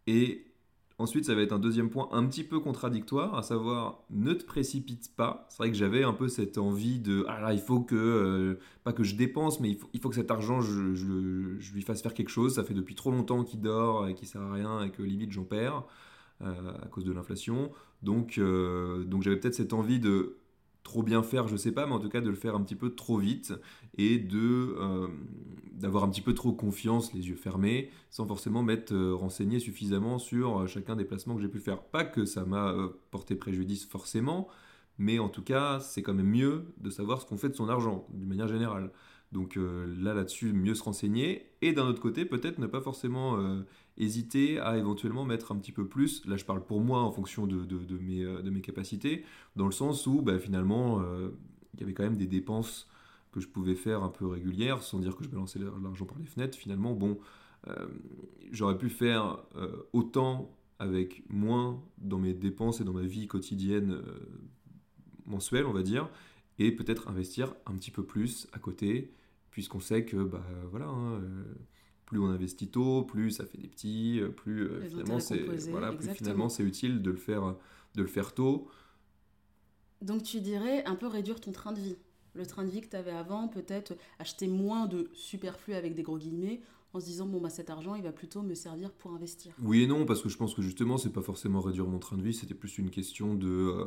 [0.06, 0.46] Et
[0.98, 4.44] ensuite, ça va être un deuxième point un petit peu contradictoire, à savoir ne te
[4.44, 5.46] précipite pas.
[5.48, 8.58] C'est vrai que j'avais un peu cette envie de ah là, il faut que euh,
[8.84, 11.82] pas que je dépense, mais il faut, il faut que cet argent je, je, lui
[11.82, 12.56] fasse faire quelque chose.
[12.56, 15.32] Ça fait depuis trop longtemps qu'il dort et qu'il sert à rien et que limite
[15.32, 15.84] j'en perds.
[16.40, 17.72] Euh, à cause de l'inflation.
[18.02, 20.36] Donc, euh, donc j'avais peut-être cette envie de
[20.84, 22.76] trop bien faire, je sais pas, mais en tout cas de le faire un petit
[22.76, 23.54] peu trop vite
[23.96, 25.08] et de euh,
[25.72, 30.68] d'avoir un petit peu trop confiance, les yeux fermés, sans forcément m'être renseigné suffisamment sur
[30.68, 31.82] chacun des placements que j'ai pu faire.
[31.82, 32.72] Pas que ça m'a
[33.10, 34.46] porté préjudice forcément,
[34.96, 37.68] mais en tout cas, c'est quand même mieux de savoir ce qu'on fait de son
[37.68, 38.92] argent, d'une manière générale.
[39.32, 41.50] Donc là, là-dessus, mieux se renseigner.
[41.60, 43.62] Et d'un autre côté, peut-être ne pas forcément
[43.98, 47.46] hésiter à éventuellement mettre un petit peu plus, là je parle pour moi en fonction
[47.46, 49.24] de, euh, mes, capacités,
[49.56, 51.30] dans le sens où bah, finalement euh,
[51.74, 52.88] il y avait quand même des dépenses
[53.32, 56.26] que je pouvais faire un peu régulières, sans dire que je balançais l'argent par les
[56.26, 57.18] fenêtres, finalement bon,
[57.66, 57.86] euh,
[58.52, 59.38] j'aurais pu faire
[59.92, 64.00] autant avec moins dans mes dépenses et dans ma vie quotidienne
[65.26, 66.08] mensuelle, on va dire,
[66.58, 69.12] et peut-être investir un petit peu plus à côté,
[69.50, 71.20] puisqu'on sait que bah voilà, hein,
[72.08, 75.92] plus on investit tôt, plus ça fait des petits, euh, plus euh, finalement c'est voilà,
[75.92, 77.54] plus finalement c'est utile de le faire
[77.94, 78.68] de le faire tôt.
[80.00, 81.96] Donc tu dirais un peu réduire ton train de vie.
[82.32, 86.02] Le train de vie que tu avais avant, peut-être acheter moins de superflu avec des
[86.02, 86.62] gros guillemets
[86.94, 89.52] en se disant bon bah cet argent il va plutôt me servir pour investir.
[89.60, 92.16] Oui et non parce que je pense que justement c'est pas forcément réduire mon train
[92.16, 93.84] de vie, c'était plus une question de euh,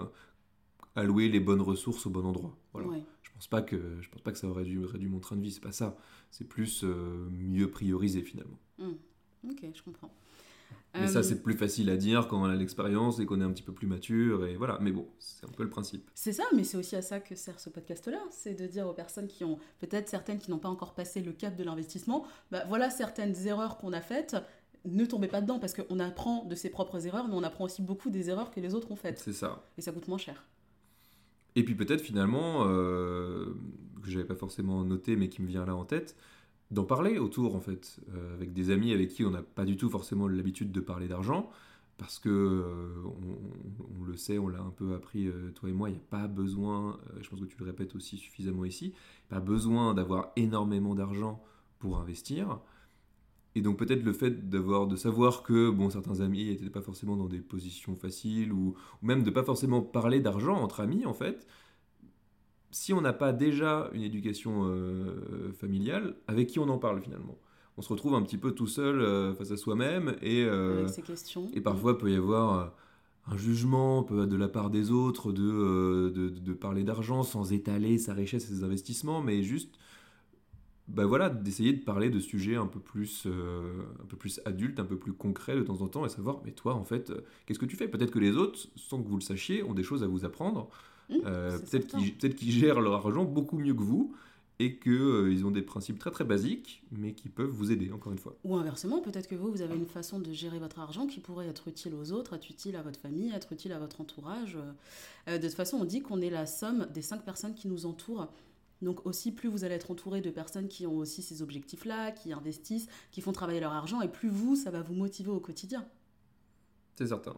[0.96, 2.58] allouer les bonnes ressources au bon endroit.
[2.74, 2.88] Voilà
[3.42, 5.52] pense pas que je pense pas que ça aurait dû réduire mon train de vie,
[5.52, 5.98] c'est pas ça.
[6.30, 8.60] C'est plus euh, mieux prioriser finalement.
[8.78, 8.94] Hmm.
[9.50, 10.14] Ok, je comprends.
[10.94, 13.44] Mais ça, euh, c'est plus facile à dire quand on a l'expérience et qu'on est
[13.44, 14.46] un petit peu plus mature.
[14.46, 14.78] Et voilà.
[14.80, 16.12] Mais bon, c'est un peu le principe.
[16.14, 18.20] C'est ça, mais c'est aussi à ça que sert ce podcast-là.
[18.30, 21.32] C'est de dire aux personnes qui ont, peut-être certaines qui n'ont pas encore passé le
[21.32, 24.36] cap de l'investissement, bah, voilà certaines erreurs qu'on a faites.
[24.86, 27.82] Ne tombez pas dedans parce qu'on apprend de ses propres erreurs, mais on apprend aussi
[27.82, 29.18] beaucoup des erreurs que les autres ont faites.
[29.18, 29.64] C'est ça.
[29.78, 30.46] Et ça coûte moins cher.
[31.56, 33.54] Et puis peut-être finalement, euh,
[34.02, 36.16] que j'avais pas forcément noté mais qui me vient là en tête,
[36.72, 39.78] d'en parler autour en fait, euh, avec des amis avec qui on n'a pas du
[39.78, 41.50] tout forcément l'habitude de parler d'argent,
[41.98, 43.04] parce que euh,
[44.00, 46.28] on, le sait, on l'a un peu appris toi et moi, il n'y a pas
[46.28, 48.94] besoin, je pense que tu le répètes aussi suffisamment ici,
[49.30, 51.44] pas besoin d'avoir énormément d'argent
[51.80, 52.60] pour investir.
[53.56, 57.18] Et donc peut-être le fait d'avoir de savoir que bon certains amis n'étaient pas forcément
[57.18, 61.46] dans des positions faciles ou, même de pas forcément parler d'argent entre amis en fait,
[62.72, 67.38] si on n'a pas déjà une éducation euh, familiale, avec qui on en parle finalement?
[67.78, 71.02] On se retrouve un petit peu tout seul euh, face à soi-même et, avec ses
[71.02, 71.50] questions.
[71.54, 72.74] et parfois il peut y avoir
[73.28, 78.14] un jugement de la part des autres de, de, de parler d'argent sans étaler sa
[78.14, 79.78] richesse et ses investissements, mais juste
[80.92, 84.80] bah voilà, d'essayer de parler de sujets un peu plus, euh, un peu plus adultes,
[84.80, 87.22] un peu plus concrets de temps en temps, et savoir, mais toi, en fait, euh,
[87.46, 87.88] qu'est-ce que tu fais?
[87.88, 90.70] Peut-être que les autres, sans que vous le sachiez, ont des choses à vous apprendre.
[91.10, 94.14] Mmh, euh, peut-être qu'ils gèrent leur argent beaucoup mieux que vous,
[94.60, 98.20] et qu'ils ont des principes très très basiques, mais qui peuvent vous aider, encore une
[98.20, 98.36] fois.
[98.44, 101.48] Ou inversement, peut-être que vous, vous avez une façon de gérer votre argent qui pourrait
[101.48, 104.58] être utile aux autres, être utile à votre famille, être utile à votre entourage.
[105.26, 108.28] de toute façon, on dit qu'on est la somme des cinq personnes qui nous entourent.
[108.82, 112.34] Donc aussi, plus vous allez être entouré de personnes qui ont aussi ces objectifs-là, qui
[112.34, 115.86] investissent, qui font travailler leur argent, et plus vous, ça va vous motiver au quotidien.
[116.96, 117.36] C'est certain.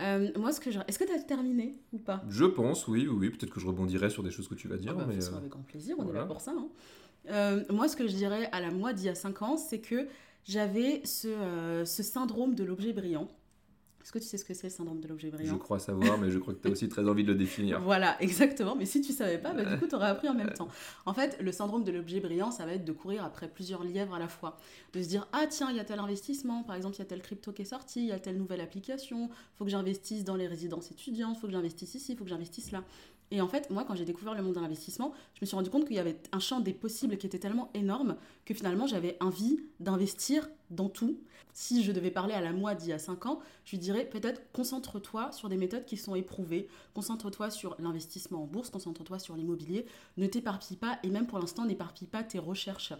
[0.00, 0.78] Euh, moi, ce que je...
[0.86, 2.22] est-ce que tu as terminé ou pas?
[2.28, 3.30] Je pense, oui, oui.
[3.30, 4.92] Peut-être que je rebondirai sur des choses que tu vas dire.
[4.94, 6.52] Ah bah, mais euh, avec grand plaisir, on est là pour ça.
[6.52, 6.68] Hein.
[7.30, 9.80] Euh, moi, ce que je dirais à la moi d'il y a 5 ans, c'est
[9.80, 10.06] que
[10.44, 13.28] j'avais ce, ce syndrome de l'objet brillant.
[14.06, 16.16] Est-ce que tu sais ce que c'est le syndrome de l'objet brillant Je crois savoir,
[16.16, 17.80] mais je crois que tu as aussi très envie de le définir.
[17.80, 18.76] Voilà, exactement.
[18.76, 20.68] Mais si tu savais pas, bah, du coup, tu aurais appris en même temps.
[21.06, 24.14] En fait, le syndrome de l'objet brillant, ça va être de courir après plusieurs lièvres
[24.14, 24.58] à la fois.
[24.92, 27.06] De se dire, ah tiens, il y a tel investissement, par exemple, il y a
[27.06, 30.36] tel crypto qui est sorti, il y a telle nouvelle application, faut que j'investisse dans
[30.36, 32.84] les résidences étudiantes, faut que j'investisse ici, faut que j'investisse là.
[33.30, 35.68] Et en fait, moi, quand j'ai découvert le monde de l'investissement, je me suis rendu
[35.68, 39.16] compte qu'il y avait un champ des possibles qui était tellement énorme que finalement, j'avais
[39.20, 41.18] envie d'investir dans tout.
[41.52, 44.04] Si je devais parler à la moi d'il y a 5 ans, je lui dirais
[44.04, 49.34] peut-être concentre-toi sur des méthodes qui sont éprouvées, concentre-toi sur l'investissement en bourse, concentre-toi sur
[49.34, 49.86] l'immobilier,
[50.18, 52.92] ne t'éparpille pas et même pour l'instant, n'éparpille pas tes recherches.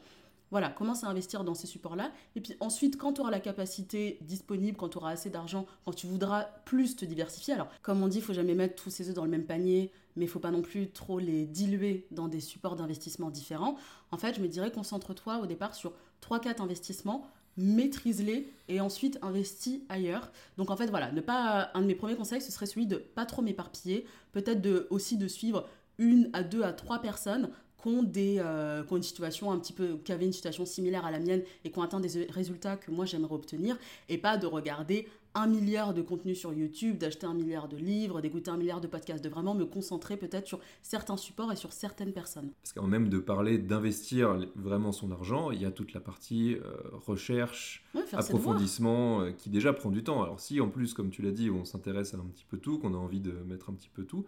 [0.51, 2.13] Voilà, commence à investir dans ces supports-là.
[2.37, 5.93] Et puis ensuite, quand tu auras la capacité disponible, quand tu auras assez d'argent, quand
[5.93, 9.09] tu voudras plus te diversifier, alors comme on dit, il faut jamais mettre tous ses
[9.09, 12.29] œufs dans le même panier, mais il faut pas non plus trop les diluer dans
[12.29, 13.77] des supports d'investissement différents.
[14.11, 15.93] En fait, je me dirais, concentre-toi au départ sur
[16.23, 20.31] 3-4 investissements, maîtrise-les et ensuite investis ailleurs.
[20.57, 22.97] Donc en fait, voilà, ne pas un de mes premiers conseils, ce serait celui de
[22.97, 27.51] pas trop m'éparpiller, peut-être de, aussi de suivre une à deux à trois personnes
[27.83, 31.11] qui ont, des, euh, une situation un petit peu, qui avaient une situation similaire à
[31.11, 34.47] la mienne et qui ont atteint des résultats que moi j'aimerais obtenir, et pas de
[34.47, 38.81] regarder un milliard de contenus sur YouTube, d'acheter un milliard de livres, d'écouter un milliard
[38.81, 42.51] de podcasts, de vraiment me concentrer peut-être sur certains supports et sur certaines personnes.
[42.63, 46.55] Parce qu'en même de parler d'investir vraiment son argent, il y a toute la partie
[46.55, 46.77] euh,
[47.07, 50.23] recherche, approfondissement, euh, qui déjà prend du temps.
[50.23, 52.79] Alors si en plus, comme tu l'as dit, on s'intéresse à un petit peu tout,
[52.79, 54.25] qu'on a envie de mettre un petit peu tout,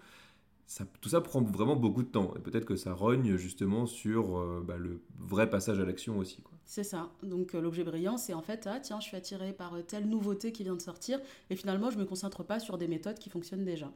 [1.00, 2.34] tout ça prend vraiment beaucoup de temps.
[2.36, 6.42] Et peut-être que ça rogne justement sur euh, bah, le vrai passage à l'action aussi.
[6.70, 7.08] C'est ça.
[7.22, 10.06] Donc euh, l'objet brillant, c'est en fait, ah tiens, je suis attiré par euh, telle
[10.06, 13.30] nouveauté qui vient de sortir, et finalement, je me concentre pas sur des méthodes qui
[13.30, 13.90] fonctionnent déjà.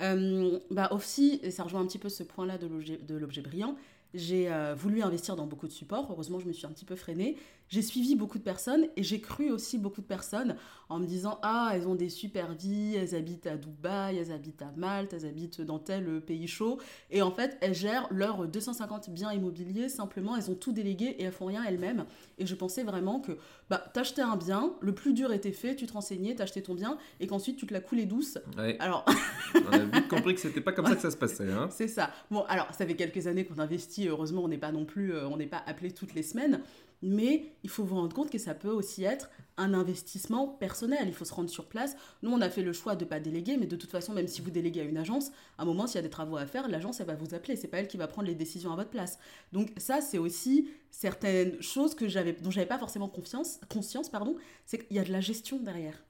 [0.00, 3.76] bah aussi, et ça rejoint un petit peu ce point-là de l'objet brillant,
[4.12, 6.08] j'ai voulu investir dans beaucoup de supports.
[6.10, 7.36] Heureusement, je me suis un petit peu freinée
[7.70, 10.56] j'ai suivi beaucoup de personnes et j'ai cru aussi beaucoup de personnes
[10.90, 14.62] en me disant Ah, elles ont des super vies, elles habitent à Dubaï, elles habitent
[14.62, 16.78] à Malte, elles habitent dans tel pays chaud.
[17.10, 21.22] Et en fait, elles gèrent leurs 250 biens immobiliers, simplement, elles ont tout délégué et
[21.22, 22.04] elles font rien elles-mêmes.
[22.38, 23.38] Et je pensais vraiment que
[23.70, 26.98] bah, t'achetais un bien, le plus dur était fait, tu te renseignais, t'achetais ton bien
[27.20, 28.38] et qu'ensuite tu te la coulais douce.
[28.80, 29.06] Alors.
[29.54, 31.50] on a vite compris que c'était pas comme ça que ça se passait.
[31.50, 31.68] Hein.
[31.70, 32.10] C'est ça.
[32.30, 35.28] Bon, alors, ça fait quelques années qu'on investit, heureusement, on n'est pas non plus, euh,
[35.28, 36.60] on n'est pas appelé toutes les semaines
[37.02, 39.30] mais il faut vous rendre compte que ça peut aussi être
[39.60, 41.04] un investissement personnel.
[41.06, 41.96] Il faut se rendre sur place.
[42.22, 44.26] Nous, on a fait le choix de ne pas déléguer, mais de toute façon, même
[44.26, 46.46] si vous déléguez à une agence, à un moment, s'il y a des travaux à
[46.46, 47.56] faire, l'agence, elle va vous appeler.
[47.56, 49.18] C'est pas elle qui va prendre les décisions à votre place.
[49.52, 54.36] Donc ça, c'est aussi certaines choses que j'avais, dont j'avais pas forcément confiance, conscience, pardon,
[54.64, 56.02] c'est qu'il y a de la gestion derrière.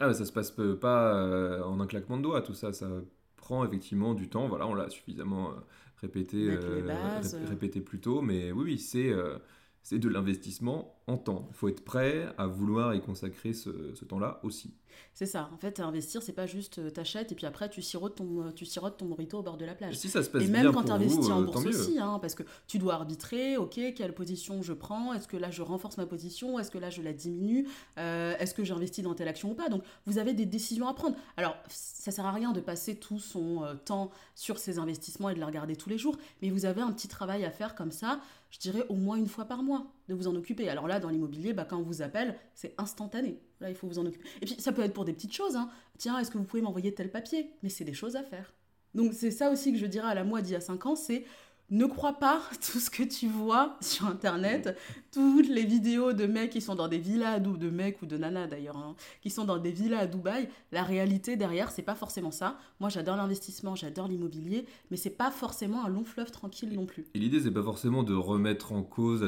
[0.00, 0.50] Ah, ça se passe
[0.80, 2.72] pas euh, en un claquement de doigts, tout ça.
[2.72, 2.88] Ça
[3.36, 4.48] prend effectivement du temps.
[4.48, 5.54] Voilà, on l'a suffisamment euh,
[5.98, 9.12] répété, euh, répété plus tôt, mais oui, oui, c'est
[9.84, 11.46] c'est de l'investissement en temps.
[11.50, 13.70] Il faut être prêt à vouloir y consacrer ce,
[14.06, 14.72] temps-là aussi.
[15.12, 15.50] C'est ça.
[15.52, 18.52] En fait, investir, c'est pas juste euh, t'achètes et puis après tu sirotes ton, euh,
[18.52, 19.96] tu sirotes ton morito au bord de la plage.
[19.96, 22.34] Si ça se passe et même quand tu investis en euh, bourse aussi, hein, parce
[22.34, 23.58] que tu dois arbitrer.
[23.58, 26.90] Ok, quelle position je prends Est-ce que là je renforce ma position Est-ce que là
[26.90, 30.46] je la diminue Est-ce que j'investis dans telle action ou pas Donc vous avez des
[30.46, 31.16] décisions à prendre.
[31.36, 35.40] Alors ça sert à rien de passer tout son temps sur ces investissements et de
[35.40, 38.20] les regarder tous les jours, mais vous avez un petit travail à faire comme ça
[38.54, 40.68] je dirais au moins une fois par mois de vous en occuper.
[40.68, 43.40] Alors là, dans l'immobilier, bah, quand on vous appelle, c'est instantané.
[43.60, 44.24] Là, il faut vous en occuper.
[44.40, 45.56] Et puis, ça peut être pour des petites choses.
[45.56, 45.68] Hein.
[45.98, 47.50] Tiens, est-ce que vous pouvez m'envoyer tel papier?
[47.64, 48.54] Mais c'est des choses à faire.
[48.94, 50.94] Donc, c'est ça aussi que je dirais à la moi d'il y a 5 ans,
[50.94, 51.24] c'est
[51.70, 52.40] ne crois pas
[52.72, 54.78] tout ce que tu vois sur internet,
[55.12, 58.16] toutes les vidéos de mecs qui sont dans des villas Dubaï, de mecs ou de
[58.16, 60.48] nanas d'ailleurs, hein, qui sont dans des villas à Dubaï.
[60.72, 62.58] La réalité derrière, c'est pas forcément ça.
[62.80, 67.06] Moi, j'adore l'investissement, j'adore l'immobilier, mais c'est pas forcément un long fleuve tranquille non plus.
[67.14, 69.24] Et l'idée, c'est pas forcément de remettre en cause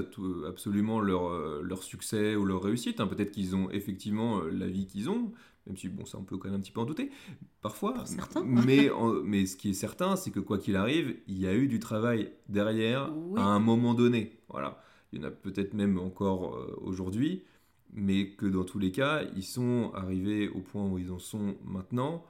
[0.47, 3.01] absolument leur, euh, leur succès ou leur réussite.
[3.01, 3.07] Hein.
[3.07, 5.33] Peut-être qu'ils ont effectivement euh, la vie qu'ils ont,
[5.67, 7.11] même si bon, ça on peut quand même un petit peu en douter,
[7.61, 8.05] parfois.
[8.45, 8.91] mais,
[9.25, 11.81] mais ce qui est certain, c'est que quoi qu'il arrive, il y a eu du
[11.81, 14.39] travail derrière à un moment donné.
[14.49, 14.81] Voilà.
[15.13, 17.45] Il y en a peut-être même encore euh, aujourd'hui,
[17.93, 21.57] mais que dans tous les cas, ils sont arrivés au point où ils en sont
[21.65, 22.25] maintenant.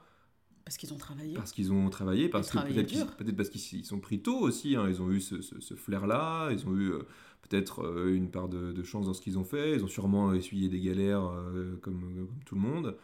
[0.63, 1.33] Parce qu'ils ont travaillé.
[1.33, 4.75] Parce qu'ils ont travaillé, parce que peut-être peut parce qu'ils sont pris tôt aussi.
[4.75, 4.85] Hein.
[4.89, 6.99] ils ont eu ce, ce, flair-là, ils ont eu euh,
[7.41, 9.75] peut-être euh, une part de, de, chance dans ce qu'ils ont fait.
[9.75, 11.31] Ils ont sûrement essuyé des galères
[11.81, 12.95] comme, comme, tout le monde.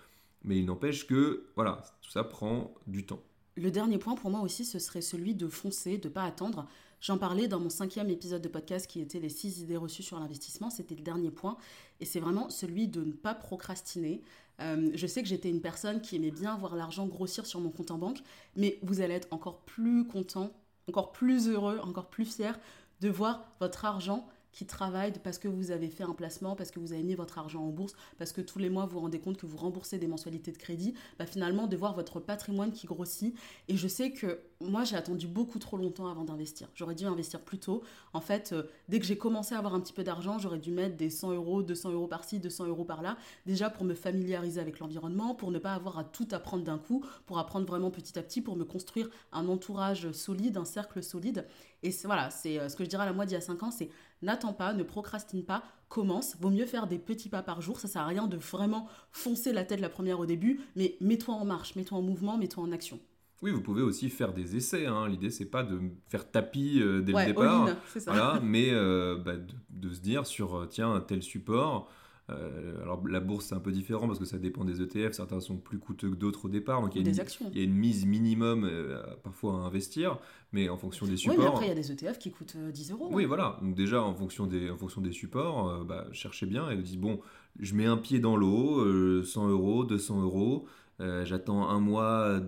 [0.44, 3.22] Mais il n'empêche que, voilà, tout ça prend du temps.
[3.56, 6.68] Le dernier point pour moi aussi, ce serait celui de foncer, de pas attendre.
[7.02, 10.20] J'en parlais dans mon cinquième épisode de podcast qui était les six idées reçues sur
[10.20, 10.70] l'investissement.
[10.70, 11.58] C'était le dernier point.
[12.00, 14.22] Et c'est vraiment celui de ne pas procrastiner.
[14.62, 17.70] Euh, je sais que j'étais une personne qui aimait bien voir l'argent grossir sur mon
[17.70, 18.20] compte en banque,
[18.56, 20.52] mais vous allez être encore plus content,
[20.88, 22.60] encore plus heureux, encore plus fier
[23.02, 26.80] de voir votre argent qui travaillent parce que vous avez fait un placement, parce que
[26.80, 29.20] vous avez mis votre argent en bourse, parce que tous les mois vous vous rendez
[29.20, 32.88] compte que vous remboursez des mensualités de crédit, bah finalement de voir votre patrimoine qui
[32.88, 33.36] grossit.
[33.68, 36.70] Et je sais que moi j'ai attendu beaucoup trop longtemps avant d'investir.
[36.76, 37.84] J'aurais dû investir plus tôt.
[38.14, 40.72] En fait, euh, dès que j'ai commencé à avoir un petit peu d'argent, j'aurais dû
[40.72, 44.80] mettre des 100 euros, 200 euros par-ci, 200 euros par-là, déjà pour me familiariser avec
[44.80, 48.24] l'environnement, pour ne pas avoir à tout apprendre d'un coup, pour apprendre vraiment petit à
[48.24, 51.48] petit, pour me construire un entourage solide, un cercle solide.
[51.82, 53.64] Et voilà, c'est euh, ce que je dirais à la moi d'il y a 5
[53.64, 53.90] ans, c'est
[54.24, 56.36] n'attends pas, ne procrastine pas, commence.
[56.40, 57.80] Vaut mieux faire des petits pas par jour.
[57.80, 61.36] Ça sert à rien de vraiment foncer la tête la première au début, mais mets-toi
[61.36, 63.00] en marche, mets-toi en mouvement, mets-toi en action.
[63.44, 64.86] Oui, vous pouvez aussi faire des essais.
[64.86, 65.10] Hein.
[65.10, 67.68] L'idée, c'est pas de faire tapis euh, dès le départ,
[68.06, 69.34] voilà, mais euh, bah,
[69.70, 71.90] de, se dire sur euh, tiens tel support,
[72.30, 75.42] euh, alors la bourse c'est un peu différent parce que ça dépend des ETF, certains
[75.42, 77.50] sont plus coûteux que d'autres au départ, donc il y, a des une, actions.
[77.52, 80.18] il y a une mise minimum euh, parfois à investir,
[80.54, 81.38] mais en fonction des supports.
[81.38, 83.10] Oui, mais après il y a des ETF qui coûtent 10 euh, euros.
[83.12, 83.28] Oui, hein.
[83.28, 87.02] voilà, donc déjà en fonction des, en fonction des supports, bah, cherchez bien et dites
[87.02, 87.20] bon,
[87.60, 90.66] je mets un pied dans l'eau, 100 euros, 200 euros.
[91.04, 92.40] Euh, j'attends un mois,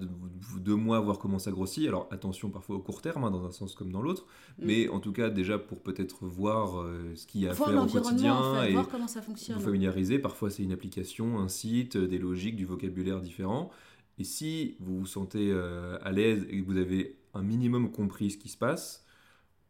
[0.60, 1.88] deux mois, voir comment ça grossit.
[1.88, 4.26] Alors attention parfois au court terme, hein, dans un sens comme dans l'autre.
[4.60, 4.66] Mm.
[4.66, 7.84] Mais en tout cas, déjà pour peut-être voir euh, ce qu'il y a à faire
[7.84, 9.58] au quotidien et voir comment ça fonctionne.
[9.58, 10.20] vous familiariser.
[10.20, 13.72] Parfois c'est une application, un site, des logiques, du vocabulaire différent.
[14.18, 18.32] Et si vous vous sentez euh, à l'aise et que vous avez un minimum compris
[18.32, 19.06] ce qui se passe,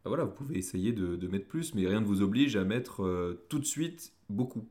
[0.04, 2.62] bah voilà, vous pouvez essayer de, de, mettre plus, mais rien ne vous oblige à
[2.62, 4.68] mettre tout de suite beaucoup.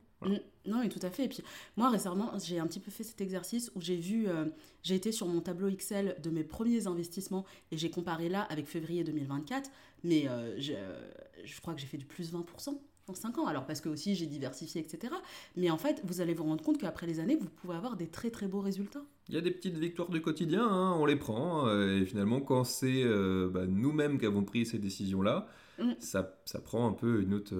[0.65, 1.25] Non, et tout à fait.
[1.25, 1.43] Et puis,
[1.77, 4.45] moi, récemment, j'ai un petit peu fait cet exercice où j'ai vu, euh,
[4.83, 8.67] j'ai été sur mon tableau Excel de mes premiers investissements et j'ai comparé là avec
[8.67, 9.69] février 2024.
[10.03, 13.45] Mais euh, je, crois que j'ai fait du plus 20% en 5 ans.
[13.45, 15.13] Alors, parce que aussi j'ai diversifié, etc.
[15.55, 18.07] Mais en fait, vous allez vous rendre compte qu'après les années, vous pouvez avoir des
[18.07, 19.03] très très beaux résultats.
[19.29, 21.67] Il y a des petites victoires du quotidien, hein, on les prend.
[21.67, 23.03] Euh, et finalement, quand c'est
[23.51, 25.47] bah, nous-mêmes qui avons pris ces décisions-là,
[25.77, 25.91] mm.
[25.99, 27.53] ça, ça, prend un peu une autre,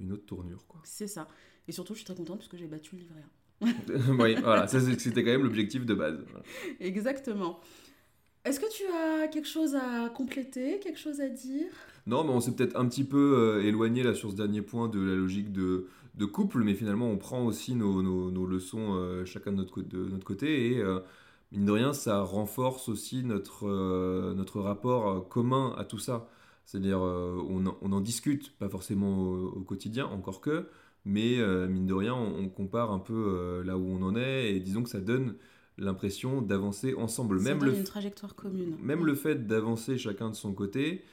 [0.00, 0.64] une autre tournure.
[0.84, 1.26] C'est ça.
[1.68, 3.24] Et surtout, je suis très contente parce que j'ai battu le livret
[4.20, 6.18] oui, voilà, c'était quand même l'objectif de base.
[6.78, 7.60] Exactement.
[8.44, 11.66] Est-ce que tu as quelque chose à compléter, quelque chose à dire?
[12.06, 14.88] Non, mais on s'est peut-être un petit peu euh, éloigné là sur ce dernier point
[14.88, 19.24] de la logique de, de couple, mais finalement on prend aussi nos, nos, leçons euh,
[19.24, 21.00] chacun de notre, de notre côté et euh,
[21.52, 23.66] mine de rien ça renforce aussi notre,
[24.34, 26.28] notre rapport commun à tout ça.
[26.64, 30.68] C'est-à-dire on, on, en discute, pas forcément au quotidien, encore que,
[31.04, 34.54] mais euh, mine de rien, on, compare un peu euh, là où on en est,
[34.54, 35.36] et disons que ça donne
[35.78, 37.38] l'impression d'avancer ensemble.
[37.38, 38.76] Ça même donne le, une trajectoire commune.
[38.82, 41.04] Même le fait d'avancer chacun de son côté,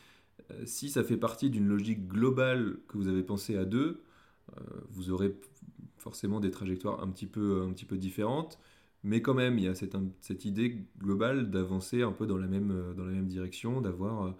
[0.51, 4.01] euh, si ça fait partie d'une logique globale que vous avez pensé à deux,
[4.91, 5.35] vous aurez
[5.97, 8.59] forcément des trajectoires un petit peu, un petit peu différentes.
[9.03, 12.47] Mais quand même, il y a cette, cette idée globale d'avancer un peu dans la
[12.47, 14.35] même, dans la même direction, d'avoir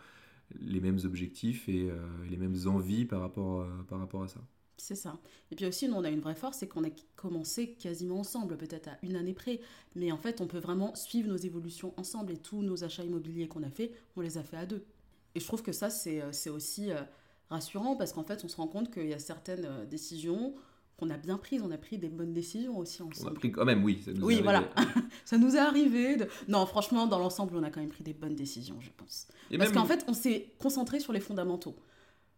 [0.60, 1.90] les mêmes objectifs et
[2.30, 4.42] les mêmes envies par rapport, par rapport à ça.
[4.78, 5.18] C'est ça.
[5.52, 8.58] Et puis aussi, nous, on a une vraie force, c'est qu'on a commencé quasiment ensemble,
[8.58, 9.62] peut-être à une année près.
[9.96, 13.48] Mais en fait, on peut vraiment suivre nos évolutions ensemble et tous nos achats immobiliers
[13.48, 14.86] qu'on a fait, on les a fait à deux.
[15.34, 17.02] Et je trouve que ça, c'est euh, aussi euh,
[17.50, 20.54] rassurant parce qu'en fait, on se rend compte qu'il y a certaines euh, décisions
[20.98, 21.62] qu'on a bien prises.
[21.62, 23.30] On a pris des bonnes décisions aussi ensemble.
[23.30, 24.02] On a pris quand même, oui.
[24.04, 24.70] Ça nous oui, voilà.
[25.26, 26.16] ça nous est arrivé.
[26.18, 26.28] De...
[26.48, 29.28] Non, franchement, dans l'ensemble, on a quand même pris des bonnes décisions, je pense.
[29.58, 31.76] parce qu'en fait, on s'est concentré sur les fondamentaux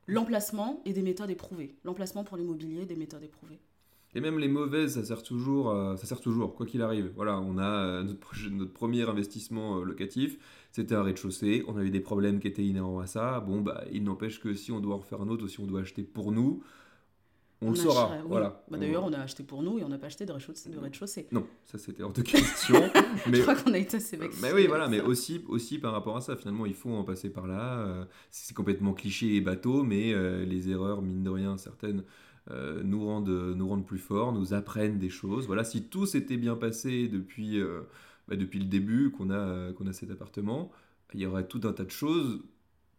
[0.07, 1.75] l'emplacement et des méthodes éprouvées.
[1.83, 3.59] L'emplacement pour l'immobilier, des méthodes éprouvées.
[4.15, 7.11] Et même les mauvaises, ça sert toujours, ça sert toujours, quoi qu'il arrive.
[7.15, 10.39] Voilà, on a notre, notre premier investissement locatif,
[10.71, 13.41] c'était un rez-de-chaussée, on avait des problèmes qui étaient inhérents à ça.
[13.41, 15.67] Bon, bah, il n'empêche que si on doit en faire un autre ou si on
[15.67, 16.63] doit acheter pour nous,
[17.61, 18.17] on, le saura.
[18.27, 18.63] Voilà.
[18.69, 21.27] Bah, d'ailleurs, on a acheté pour nous et on n'a pas acheté de rez-de-chaussée.
[21.31, 22.89] Non, ça c'était hors de question.
[23.27, 23.37] mais...
[23.37, 24.39] Je crois qu'on a été assez vexés.
[24.43, 27.31] Mais oui, voilà, mais aussi, aussi par rapport à ça, finalement, il faut en passer
[27.31, 27.79] par là.
[27.79, 32.03] Euh, c'est complètement cliché et bateau, mais euh, les erreurs, mine de rien, certaines.
[32.51, 35.47] Euh, nous, rendent, nous rendent plus forts, nous apprennent des choses.
[35.47, 37.59] Voilà, si tout s'était bien passé depuis,
[38.27, 40.71] bah, depuis le début qu'on a, qu'on a cet appartement,
[41.13, 42.43] il y aurait tout un tas de choses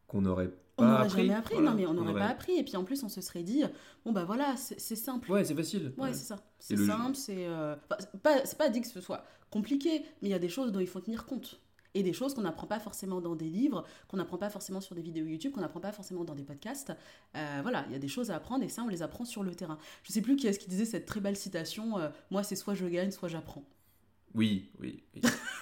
[0.09, 2.57] qu'on n'aurait on n'aurait jamais appris, non mais on n'aurait pas appris.
[2.57, 3.62] Et puis en plus, on se serait dit,
[4.05, 5.31] bon bah voilà, c'est simple.
[5.31, 5.93] Ouais, c'est facile.
[5.99, 6.37] Ouais, c'est ça.
[6.59, 7.76] C'est simple, c'est euh...
[8.22, 10.87] pas, pas dit que ce soit compliqué, mais il y a des choses dont il
[10.87, 11.61] faut tenir compte.
[11.95, 14.95] Et des choses qu'on n'apprend pas forcément dans des livres, qu'on n'apprend pas forcément sur
[14.95, 16.93] des vidéos YouTube, qu'on n'apprend pas forcément dans des podcasts.
[17.35, 19.43] Euh, voilà, il y a des choses à apprendre et ça, on les apprend sur
[19.43, 19.79] le terrain.
[20.03, 22.74] Je sais plus qui est-ce qui disait cette très belle citation euh, Moi, c'est soit
[22.74, 23.64] je gagne, soit j'apprends.
[24.35, 25.03] Oui, oui.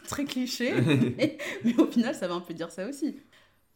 [0.09, 0.75] très cliché,
[1.17, 1.39] mais,
[1.79, 3.17] au final, ça va un peu dire ça aussi.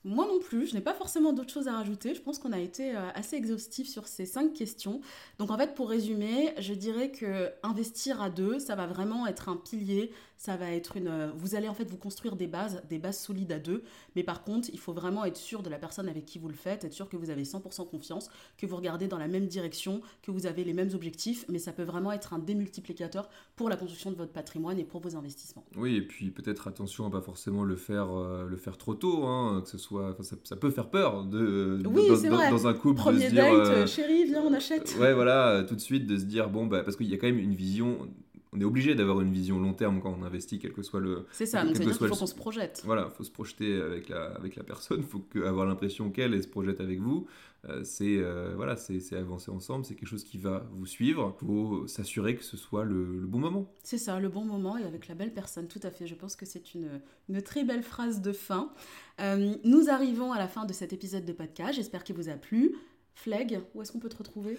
[0.03, 2.15] Moi non plus, je n'ai pas forcément d'autres choses à rajouter.
[2.15, 5.01] Je pense qu'on a été euh, assez exhaustif sur ces cinq questions.
[5.39, 9.51] Donc en fait, pour résumer, je dirais que investir à deux, ça va vraiment être
[9.51, 10.11] un pilier
[10.41, 11.09] ça va être une.
[11.09, 13.83] Euh, vous allez en fait vous construire des bases, des bases solides à deux.
[14.17, 16.55] Mais par contre, il faut vraiment être sûr de la personne avec qui vous le
[16.55, 20.01] faites, être sûr que vous avez 100% confiance, que vous regardez dans la même direction,
[20.23, 21.45] que vous avez les mêmes objectifs.
[21.51, 25.03] Mais ça peut vraiment être un démultiplicateur pour la construction de votre patrimoine et pour
[25.03, 25.67] vos investissements.
[25.77, 29.25] Oui, et puis peut-être attention à pas forcément le faire, euh, le faire trop tôt,
[29.25, 30.17] hein, que ce soit.
[30.23, 32.99] Ça, ça, peut faire peur de, oui, dans, dans, un couple.
[32.99, 34.97] Premier de se date, dire, euh, chérie, viens, on achète.
[34.99, 37.27] Ouais, voilà, tout de suite de se dire bon, bah, parce qu'il y a quand
[37.27, 38.09] même une vision
[38.53, 41.27] on est obligé d'avoir une vision long terme quand on investit, quel que soit le.
[41.33, 42.83] C'est ça, donc veut dire qu'il faut qu'on se projette.
[42.85, 46.41] Voilà, il faut se projeter avec la, avec la personne, il faut avoir l'impression qu'elle
[46.43, 47.27] se projette avec vous.
[47.69, 51.37] Euh, c'est euh, voilà, c'est avancer ensemble, c'est quelque chose qui va vous suivre.
[51.43, 53.73] Il faut s'assurer que ce soit le, bon moment.
[53.83, 56.07] C'est ça, le bon moment et avec la belle personne, tout à fait.
[56.07, 58.73] Je pense que c'est une, une, très belle phrase de fin.
[59.21, 61.75] Euh, nous arrivons à la fin de cet épisode de podcast.
[61.75, 62.75] J'espère qu'il vous a plu.
[63.15, 64.57] Fleg, où est-ce qu'on peut te retrouver?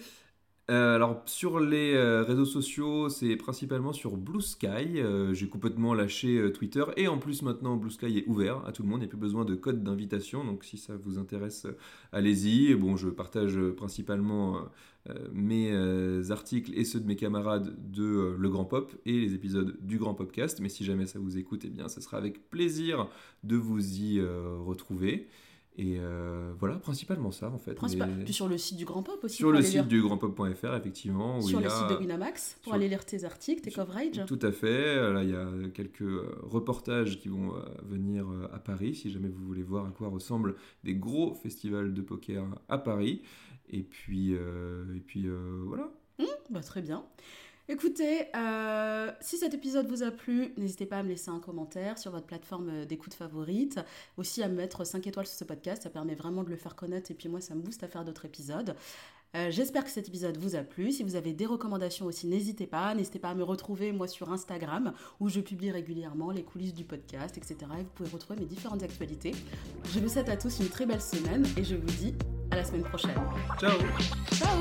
[0.70, 5.00] Euh, alors sur les euh, réseaux sociaux, c'est principalement sur Blue Sky.
[5.00, 8.82] Euh, j'ai complètement lâché Twitter et en plus maintenant Blue Sky est ouvert à tout
[8.82, 9.00] le monde.
[9.00, 10.44] Il n'y a plus besoin de code d'invitation.
[10.44, 11.66] Donc si ça vous intéresse,
[12.12, 12.74] allez-y.
[12.74, 14.60] Bon, je partage principalement
[15.32, 15.72] mes
[16.30, 20.14] articles et ceux de mes camarades de Le Grand Pop et les épisodes du Grand
[20.14, 20.60] Popcast.
[20.60, 23.08] Mais si jamais ça vous écoute, eh bien, ce sera avec plaisir
[23.42, 25.28] de vous y retrouver.
[25.78, 27.74] Et euh, voilà, principalement ça en fait.
[28.24, 29.36] Puis sur le site du Grand Pop aussi.
[29.36, 31.40] Sur le site du grandpop.fr, effectivement.
[31.40, 34.22] sur le site de Winamax, pour aller lire tes articles, tes coverage.
[34.26, 35.12] Tout à fait.
[35.12, 39.28] Là, il y a quelques euh, reportages qui vont euh, venir à Paris, si jamais
[39.28, 43.22] vous voulez voir à quoi ressemblent des gros festivals de poker à Paris.
[43.70, 45.26] Et puis, et puis
[45.64, 45.90] voilà.
[46.18, 47.04] Mmh, bah, très bien.
[47.68, 51.96] Écoutez, euh, si cet épisode vous a plu, n'hésitez pas à me laisser un commentaire
[51.96, 53.78] sur votre plateforme d'écoute favorite.
[54.16, 56.74] Aussi à me mettre 5 étoiles sur ce podcast, ça permet vraiment de le faire
[56.74, 58.74] connaître et puis moi ça me booste à faire d'autres épisodes.
[59.34, 60.92] Euh, j'espère que cet épisode vous a plu.
[60.92, 62.94] Si vous avez des recommandations aussi, n'hésitez pas.
[62.94, 66.84] N'hésitez pas à me retrouver moi sur Instagram où je publie régulièrement les coulisses du
[66.84, 67.56] podcast, etc.
[67.78, 69.32] Et vous pouvez retrouver mes différentes actualités.
[69.94, 72.14] Je vous souhaite à tous une très belle semaine et je vous dis
[72.50, 73.16] à la semaine prochaine.
[73.58, 73.78] Ciao
[74.32, 74.58] Ciao